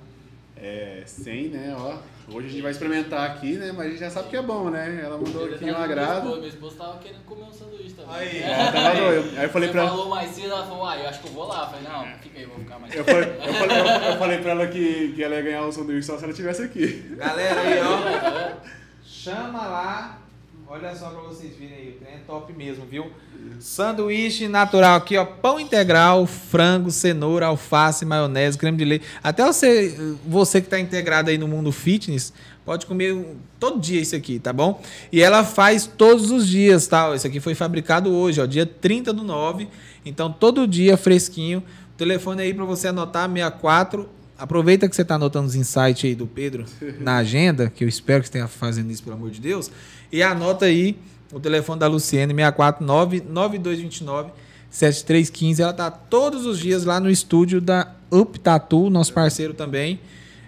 [0.65, 1.75] é, sem, né?
[1.77, 1.97] Ó.
[2.33, 3.71] Hoje a gente vai experimentar aqui, né?
[3.71, 4.99] Mas a gente já sabe que é bom, né?
[5.03, 6.29] Ela mandou aqui um agrado.
[6.29, 8.15] Meu esposo tava querendo comer um sanduíche também.
[8.15, 9.39] Aí, Ela tava doida.
[9.39, 9.89] Aí eu falei Você pra ela.
[9.91, 11.61] falou mais cedo, ela falou, ah, eu acho que eu vou lá.
[11.61, 14.37] Eu falei, não, fica aí, vou ficar mais Eu falei, eu, falei, eu, eu falei
[14.39, 17.15] pra ela que, que ela ia ganhar o sanduíche só se ela estivesse aqui.
[17.15, 18.55] Galera aí, ó.
[19.05, 20.19] Chama lá.
[20.67, 21.89] Olha só pra vocês verem aí.
[21.89, 23.11] O trem é top mesmo, viu?
[23.59, 25.23] Sanduíche natural aqui, ó.
[25.23, 29.05] Pão integral, frango, cenoura, alface, maionese, creme de leite.
[29.23, 32.33] Até você, você que tá integrado aí no mundo fitness,
[32.65, 34.81] pode comer todo dia isso aqui, tá bom?
[35.11, 37.15] E ela faz todos os dias, tá?
[37.15, 38.45] Isso aqui foi fabricado hoje, ó.
[38.47, 39.67] Dia 30 do 9.
[40.03, 41.59] Então, todo dia fresquinho.
[41.93, 46.13] O telefone aí pra você anotar, 64 Aproveita que você está anotando os insights aí
[46.13, 46.65] do Pedro
[46.99, 49.71] na agenda, que eu espero que você esteja fazendo isso, pelo amor de Deus.
[50.15, 50.97] E anota aí
[51.33, 54.27] o telefone da Luciene, 649-9229.
[54.69, 59.99] 7315, ela tá todos os dias lá no estúdio da Up Tattoo, nosso parceiro também.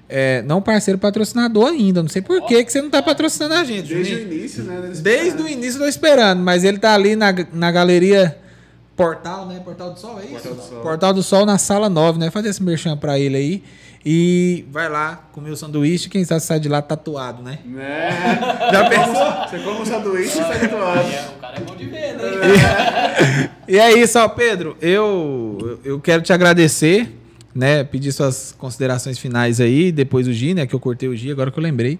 [0.07, 3.65] É, não parceiro patrocinador ainda, não sei por que, que você não tá patrocinando a
[3.65, 3.94] gente.
[3.94, 4.91] Desde o início, né?
[5.02, 8.38] Desde o início tô esperando, mas ele tá ali na, na galeria
[8.95, 9.60] Portal, né?
[9.60, 10.31] Portal do Sol, é isso?
[10.31, 10.81] Portal do Sol.
[10.81, 12.31] Portal do Sol na sala 9, né?
[12.31, 13.64] Fazer esse merchan pra ele aí.
[14.10, 17.60] E vai lá comer o sanduíche, quem sabe sai de lá tatuado, né?
[17.66, 18.10] Né?
[18.72, 19.14] Já pensou?
[19.50, 21.12] Você come um sanduíche e sai do lado.
[21.12, 22.24] É, o cara é bom de venda,
[23.44, 23.50] hein?
[23.68, 24.78] E é isso, ó, Pedro.
[24.82, 27.14] Eu, eu quero te agradecer,
[27.54, 27.84] né?
[27.84, 30.66] Pedir suas considerações finais aí, depois o Gi, né?
[30.66, 32.00] Que eu cortei o Gi, agora que eu lembrei.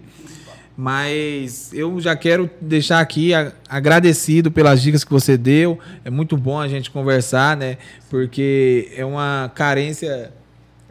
[0.74, 3.32] Mas eu já quero deixar aqui
[3.68, 5.78] agradecido pelas dicas que você deu.
[6.06, 7.76] É muito bom a gente conversar, né?
[8.08, 10.37] Porque é uma carência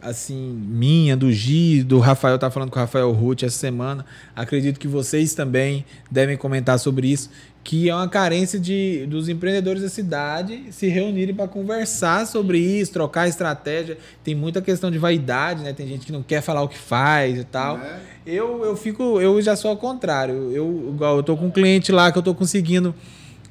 [0.00, 4.06] assim minha, do Gi, do Rafael, tá falando com o Rafael Ruth essa semana.
[4.34, 7.30] Acredito que vocês também devem comentar sobre isso,
[7.64, 12.92] que é uma carência de dos empreendedores da cidade se reunirem para conversar sobre isso,
[12.92, 13.98] trocar estratégia.
[14.24, 15.72] Tem muita questão de vaidade, né?
[15.72, 17.78] Tem gente que não quer falar o que faz e tal.
[17.78, 18.00] Né?
[18.24, 20.52] Eu, eu fico, eu já sou ao contrário.
[20.52, 22.94] Eu, igual, eu tô com um cliente lá que eu tô conseguindo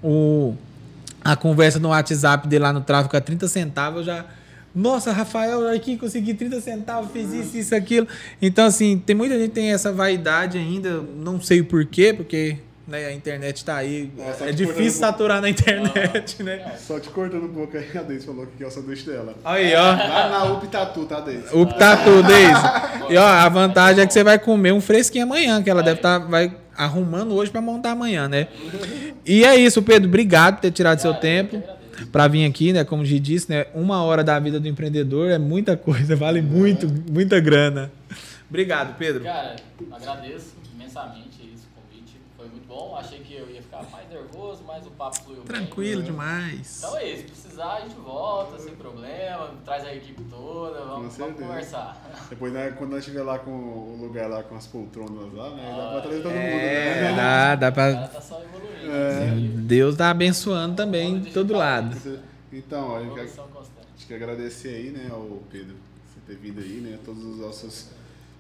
[0.02, 0.56] o,
[1.24, 4.26] a conversa no WhatsApp dele lá no tráfico a 30 centavos, eu já.
[4.78, 8.08] Nossa, Rafael, aqui consegui 30 centavos, fiz isso, isso, aquilo.
[8.40, 12.58] Então, assim, tem muita gente que tem essa vaidade ainda, não sei o porquê, porque
[12.88, 14.12] né, a internet tá aí.
[14.20, 16.74] É, É, difícil saturar na internet, né?
[16.78, 19.34] Só te cortando um pouco aí, a Deise falou que é o sanduíche dela.
[19.44, 19.82] Aí, ó.
[19.82, 21.48] Lá na UP Tatu, tá, Deise?
[21.80, 22.62] Tá tudo, Deise.
[23.10, 25.98] E ó, a vantagem é que você vai comer um fresquinho amanhã, que ela deve
[25.98, 28.48] estar vai arrumando hoje pra montar amanhã, né?
[29.26, 30.08] E é isso, Pedro.
[30.08, 31.64] Obrigado por ter tirado seu tempo
[32.12, 32.84] pra vir aqui, né?
[32.84, 33.66] Como o Gi disse, né?
[33.74, 37.92] Uma hora da vida do empreendedor é muita coisa, vale muito, muita grana.
[38.50, 39.24] Obrigado, Pedro.
[39.24, 39.56] Cara,
[39.92, 42.16] agradeço imensamente esse convite.
[42.38, 42.96] Foi muito bom.
[42.98, 45.48] Achei que eu ia ficar mais nervoso, mas o papo fluiu bem.
[45.48, 46.78] Tranquilo demais.
[46.78, 47.47] Então é isso.
[47.58, 49.50] Precisar, a gente volta, sem problema.
[49.66, 50.80] Traz a equipe toda.
[50.80, 52.00] Vamos, vamos conversar.
[52.30, 55.74] Depois, né, quando nós estiver lá com o lugar lá com as poltronas lá, né?
[55.76, 57.16] Dá Ah, pra trazer todo mundo, É, né?
[57.16, 58.08] dá, dá O cara pra.
[58.10, 58.92] tá só evoluindo.
[58.92, 59.36] É.
[59.64, 61.98] Deus tá abençoando também de todo lado.
[62.54, 66.60] Então, ó, a gente gente quer agradecer aí, né, ao Pedro, por você ter vindo
[66.62, 67.00] aí, né?
[67.04, 67.90] Todos os nossos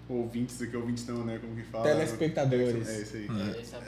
[0.09, 1.37] ouvintes aqui, ouvintes não, né?
[1.41, 1.83] Como que fala?
[1.83, 2.87] Telespectadores.
[2.89, 3.27] É isso aí.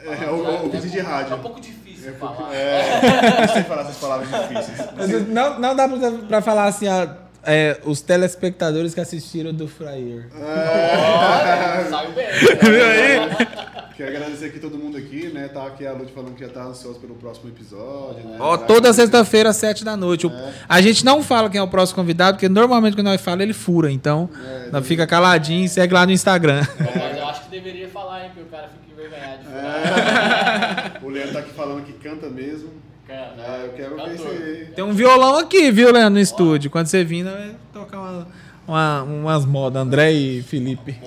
[0.06, 1.32] É, o- já- o ouvinte de rádio.
[1.32, 2.54] É um pouco difícil É, falar.
[2.54, 5.28] é, não sei falar essas palavras difíceis.
[5.28, 7.06] Não, não dá pra, pra falar assim, ó,
[7.42, 10.28] é, os telespectadores que assistiram do Fryer.
[10.34, 12.26] Ó, Saiu bem.
[14.00, 15.46] Quero agradecer aqui todo mundo aqui, né?
[15.48, 18.36] Tá aqui a Lute falando que já tá ansioso pelo próximo episódio, né?
[18.40, 20.26] Ó, toda sexta-feira, às sete da noite.
[20.26, 20.32] O-
[20.66, 23.52] A gente não fala quem é o próximo convidado, porque normalmente quando nós falamos, ele
[23.52, 23.90] fura.
[23.92, 26.66] Então, É, nós fica caladinho e segue lá no Instagram.
[26.78, 31.00] Mas eu acho que deveria falar, hein, que o cara fica envergonhado de falar.
[31.04, 32.70] O Leandro tá aqui falando que canta mesmo.
[33.06, 34.34] Cara, Ah, eu quero ver cantor.
[34.36, 34.72] se...
[34.76, 36.70] Tem um violão aqui, viu, Leandro, no estúdio.
[36.70, 38.28] Quando você vir, nós vamos tocar uma,
[38.70, 39.82] uma- umas modas.
[39.82, 40.96] André e Felipe.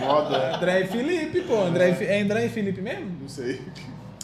[0.00, 0.56] Moda.
[0.56, 1.62] André e Felipe, pô.
[1.64, 3.10] André e é André e Felipe mesmo?
[3.20, 3.60] Não sei.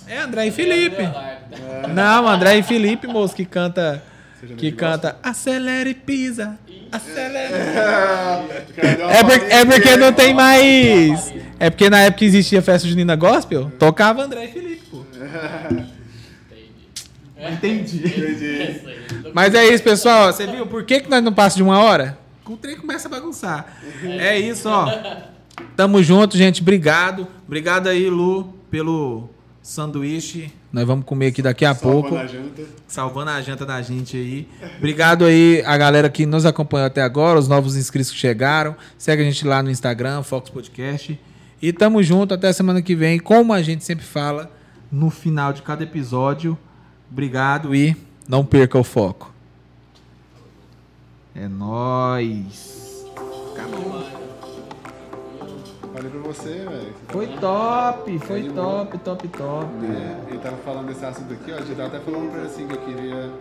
[0.07, 1.03] É André e Felipe.
[1.03, 1.95] Leonardo.
[1.95, 4.03] Não, André e Felipe, moço, que canta.
[4.57, 6.57] Que canta Acelere e pisa.
[6.93, 7.53] Acelere.
[8.97, 9.12] gosta.
[9.12, 11.35] É, por- é porque não tem mais.
[11.59, 15.03] É porque na época que existia festa junina gospel, tocava André e Felipe, pô.
[17.39, 17.98] Entendi.
[17.98, 18.20] Entendi.
[18.20, 18.60] Entendi.
[18.60, 19.32] É aí.
[19.32, 20.32] Mas é isso, pessoal.
[20.32, 22.19] Você viu por que, que nós não passa de uma hora?
[22.47, 23.78] O trem começa a bagunçar.
[24.02, 24.86] É isso, ó.
[25.77, 26.62] Tamo junto, gente.
[26.62, 27.28] Obrigado.
[27.47, 29.28] Obrigado aí, Lu, pelo
[29.62, 30.51] sanduíche.
[30.73, 32.15] Nós vamos comer aqui daqui a Salva pouco.
[32.15, 32.62] na janta.
[32.86, 34.48] Salvando a janta da gente aí.
[34.78, 38.74] Obrigado aí a galera que nos acompanhou até agora, os novos inscritos que chegaram.
[38.97, 41.19] Segue a gente lá no Instagram, Fox Podcast.
[41.60, 43.19] E tamo junto até semana que vem.
[43.19, 44.51] Como a gente sempre fala
[44.90, 46.56] no final de cada episódio.
[47.10, 47.97] Obrigado e
[48.28, 49.32] não perca o foco.
[51.35, 53.05] É nóis.
[53.52, 54.05] Acabou.
[55.94, 56.94] Falei pra você, velho.
[57.09, 59.66] Foi top, foi top, top, top.
[59.86, 61.56] É, ele tava falando desse assunto aqui, ó.
[61.56, 63.32] Eu tava até falando pra ele assim que eu queria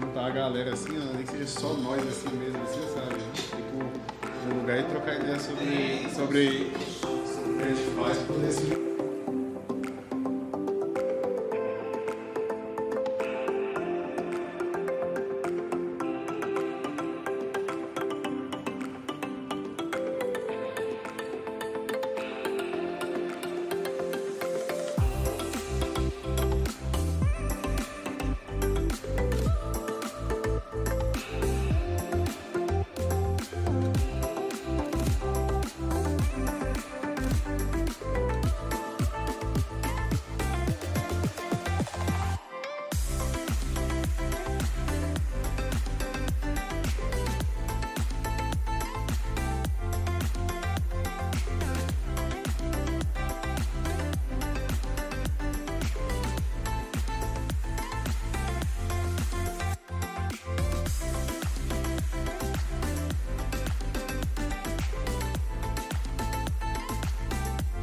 [0.00, 3.20] juntar a galera assim, ó, nem que seja só nós assim mesmo, assim, sabe?
[3.34, 6.72] Tipo, num lugar e trocar ideia sobre, sobre
[7.04, 8.99] o que a gente faz, poder se